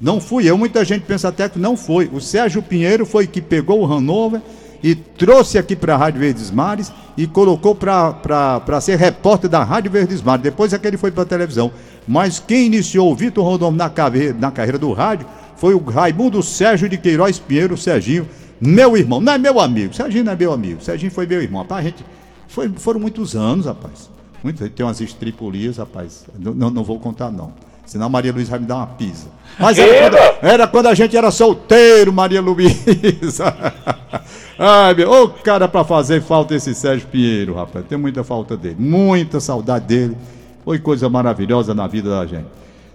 Não 0.00 0.20
fui 0.20 0.48
eu, 0.48 0.56
muita 0.56 0.84
gente 0.84 1.02
pensa 1.02 1.28
até 1.28 1.48
que 1.48 1.58
não 1.58 1.76
foi. 1.76 2.08
O 2.12 2.20
Sérgio 2.20 2.62
Pinheiro 2.62 3.04
foi 3.04 3.26
que 3.26 3.42
pegou 3.42 3.80
o 3.80 3.92
Hanover 3.92 4.40
e 4.82 4.94
trouxe 4.94 5.58
aqui 5.58 5.74
para 5.74 5.94
a 5.94 5.96
Rádio 5.96 6.20
Verdes 6.20 6.50
Mares 6.50 6.92
e 7.16 7.26
colocou 7.26 7.74
para 7.74 8.80
ser 8.80 8.98
repórter 8.98 9.48
da 9.48 9.64
Rádio 9.64 9.90
Verdes 9.90 10.22
Mares. 10.22 10.42
Depois 10.42 10.72
é 10.72 10.78
que 10.78 10.86
ele 10.86 10.96
foi 10.96 11.10
para 11.10 11.22
a 11.22 11.26
televisão. 11.26 11.70
Mas 12.06 12.38
quem 12.38 12.66
iniciou 12.66 13.10
o 13.10 13.14
Vitor 13.14 13.44
Rondon 13.44 13.70
na, 13.72 13.90
na 14.38 14.50
carreira 14.50 14.78
do 14.78 14.92
rádio 14.92 15.26
foi 15.56 15.74
o 15.74 15.82
Raimundo 15.82 16.42
Sérgio 16.42 16.88
de 16.88 16.98
Queiroz 16.98 17.38
Pinheiro, 17.38 17.76
Serginho, 17.76 18.28
meu 18.60 18.96
irmão. 18.96 19.20
Não 19.20 19.32
é 19.32 19.38
meu 19.38 19.58
amigo, 19.58 19.94
Serginho 19.94 20.24
não 20.24 20.32
é 20.32 20.36
meu 20.36 20.52
amigo, 20.52 20.82
Serginho 20.82 21.10
foi 21.10 21.26
meu 21.26 21.42
irmão. 21.42 21.62
Rapaz, 21.62 21.84
gente, 21.84 22.04
foi, 22.46 22.68
foram 22.76 23.00
muitos 23.00 23.34
anos, 23.34 23.66
rapaz. 23.66 24.10
Muito, 24.42 24.68
tem 24.68 24.86
umas 24.86 25.00
estripulias, 25.00 25.78
rapaz. 25.78 26.24
Não, 26.38 26.54
não, 26.54 26.70
não 26.70 26.84
vou 26.84 27.00
contar, 27.00 27.32
não. 27.32 27.52
Senão 27.86 28.10
Maria 28.10 28.32
Luísa 28.32 28.50
vai 28.50 28.60
me 28.60 28.66
dar 28.66 28.76
uma 28.76 28.86
pisa. 28.88 29.28
Mas 29.58 29.78
era 29.78 30.10
quando, 30.10 30.44
era 30.44 30.66
quando, 30.66 30.86
a 30.88 30.94
gente 30.94 31.16
era 31.16 31.30
solteiro, 31.30 32.12
Maria 32.12 32.42
Luísa. 32.42 33.56
Ai, 34.58 34.94
meu, 34.94 35.10
ô 35.10 35.28
cara 35.28 35.68
pra 35.68 35.84
fazer 35.84 36.20
falta 36.20 36.54
esse 36.54 36.74
Sérgio 36.74 37.06
Pinheiro, 37.06 37.54
rapaz. 37.54 37.84
Tem 37.86 37.96
muita 37.96 38.24
falta 38.24 38.56
dele, 38.56 38.76
muita 38.78 39.38
saudade 39.38 39.86
dele. 39.86 40.16
Foi 40.64 40.78
coisa 40.78 41.08
maravilhosa 41.08 41.74
na 41.74 41.86
vida 41.86 42.10
da 42.10 42.26
gente. 42.26 42.46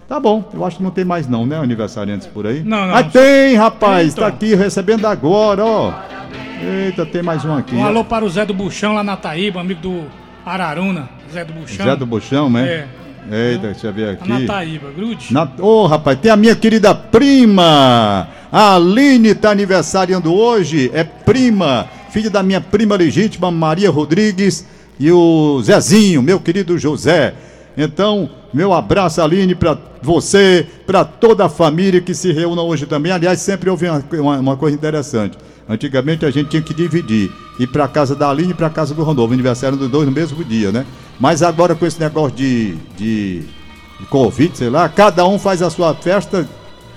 Tá 0.06 0.20
bom, 0.20 0.44
eu 0.52 0.64
acho 0.64 0.76
que 0.76 0.82
não 0.82 0.90
tem 0.90 1.06
mais 1.06 1.26
não, 1.26 1.46
né, 1.46 1.56
aniversariantes 1.56 2.26
por 2.26 2.46
aí? 2.46 2.62
Não, 2.62 2.86
não. 2.86 2.94
Ah, 2.94 3.02
tem, 3.02 3.54
rapaz, 3.56 4.08
Eita. 4.08 4.20
tá 4.20 4.26
aqui 4.26 4.54
recebendo 4.54 5.06
agora, 5.06 5.64
ó. 5.64 5.92
Eita, 6.60 7.06
tem 7.06 7.22
mais 7.22 7.44
um 7.44 7.56
aqui. 7.56 7.74
Um 7.74 7.84
alô 7.84 8.04
para 8.04 8.24
o 8.24 8.28
Zé 8.28 8.44
do 8.44 8.52
Buchão 8.52 8.92
lá 8.94 9.02
na 9.02 9.16
Taíba, 9.16 9.60
amigo 9.60 9.80
do 9.80 10.04
Araruna, 10.44 11.08
Zé 11.32 11.44
do 11.44 11.54
Buchão. 11.54 11.86
Zé 11.86 11.96
do 11.96 12.04
Buchão, 12.04 12.50
né? 12.50 12.68
É. 12.68 12.88
Eita, 13.30 13.68
deixa 13.68 13.86
eu 13.86 13.92
ver 13.92 14.08
aqui. 14.10 14.28
Na 14.28 14.46
Taíba, 14.46 14.90
grude. 14.90 15.32
Na... 15.32 15.44
Ô, 15.58 15.82
oh, 15.82 15.86
rapaz, 15.86 16.18
tem 16.18 16.30
a 16.30 16.36
minha 16.36 16.54
querida 16.56 16.94
prima. 16.94 18.28
A 18.50 18.74
Aline 18.74 19.34
tá 19.34 19.50
aniversariando 19.50 20.34
hoje. 20.34 20.90
É 20.92 21.04
prima, 21.04 21.88
filha 22.10 22.28
da 22.28 22.42
minha 22.42 22.60
prima 22.60 22.96
legítima, 22.96 23.50
Maria 23.50 23.90
Rodrigues. 23.90 24.66
E 24.98 25.10
o 25.10 25.60
Zezinho, 25.62 26.22
meu 26.22 26.40
querido 26.40 26.78
José. 26.78 27.34
Então, 27.76 28.28
meu 28.52 28.72
abraço, 28.72 29.22
Aline, 29.22 29.54
para 29.54 29.78
você, 30.02 30.66
para 30.86 31.04
toda 31.04 31.46
a 31.46 31.48
família 31.48 32.00
que 32.00 32.14
se 32.14 32.32
reúna 32.32 32.62
hoje 32.62 32.86
também. 32.86 33.12
Aliás, 33.12 33.40
sempre 33.40 33.70
houve 33.70 33.88
uma, 33.88 34.04
uma, 34.12 34.38
uma 34.38 34.56
coisa 34.56 34.76
interessante. 34.76 35.38
Antigamente 35.68 36.26
a 36.26 36.30
gente 36.30 36.50
tinha 36.50 36.62
que 36.62 36.74
dividir. 36.74 37.30
Ir 37.58 37.66
para 37.68 37.86
casa 37.88 38.14
da 38.14 38.28
Aline 38.28 38.50
e 38.50 38.54
para 38.54 38.68
casa 38.68 38.94
do 38.94 39.02
Rondolfo. 39.02 39.32
Aniversário 39.32 39.78
dos 39.78 39.90
dois 39.90 40.06
no 40.06 40.12
mesmo 40.12 40.44
dia, 40.44 40.72
né? 40.72 40.84
Mas 41.18 41.42
agora 41.42 41.74
com 41.74 41.86
esse 41.86 42.00
negócio 42.00 42.36
de, 42.36 42.74
de, 42.96 43.42
de 44.00 44.06
Covid, 44.08 44.56
sei 44.56 44.70
lá, 44.70 44.88
cada 44.88 45.26
um 45.26 45.38
faz 45.38 45.62
a 45.62 45.70
sua 45.70 45.94
festa 45.94 46.48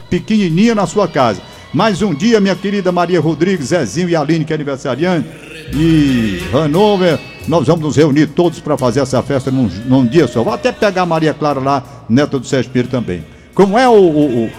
pequenininha 0.09 0.73
na 0.73 0.87
sua 0.87 1.07
casa. 1.07 1.41
Mais 1.73 2.01
um 2.01 2.13
dia, 2.13 2.39
minha 2.39 2.55
querida 2.55 2.91
Maria 2.91 3.19
Rodrigues, 3.19 3.67
Zezinho 3.67 4.07
e 4.07 4.15
Aline, 4.15 4.45
que 4.45 4.53
é 4.53 4.55
aniversariante, 4.55 5.27
e 5.73 6.39
Hanover, 6.53 7.19
nós 7.49 7.67
vamos 7.67 7.83
nos 7.83 7.97
reunir 7.97 8.27
todos 8.27 8.59
para 8.61 8.77
fazer 8.77 9.01
essa 9.01 9.21
festa 9.21 9.51
num, 9.51 9.69
num, 9.85 10.05
dia 10.05 10.25
só. 10.25 10.41
Vou 10.41 10.53
até 10.53 10.71
pegar 10.71 11.01
a 11.01 11.05
Maria 11.05 11.33
Clara 11.33 11.59
lá, 11.59 11.83
neta 12.07 12.39
do 12.39 12.47
Sérgio 12.47 12.71
Pinheiro 12.71 12.89
também. 12.89 13.25
Como 13.53 13.77
é 13.77 13.89
o, 13.89 13.91
o, 13.91 14.45
o... 14.45 14.51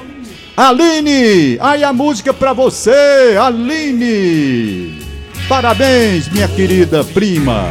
Aline! 0.57 1.59
Aí 1.61 1.83
a 1.83 1.93
música 1.93 2.35
para 2.35 2.53
você, 2.53 3.35
Aline! 3.41 4.99
Parabéns, 5.49 6.29
minha 6.29 6.49
querida 6.49 7.03
prima! 7.03 7.71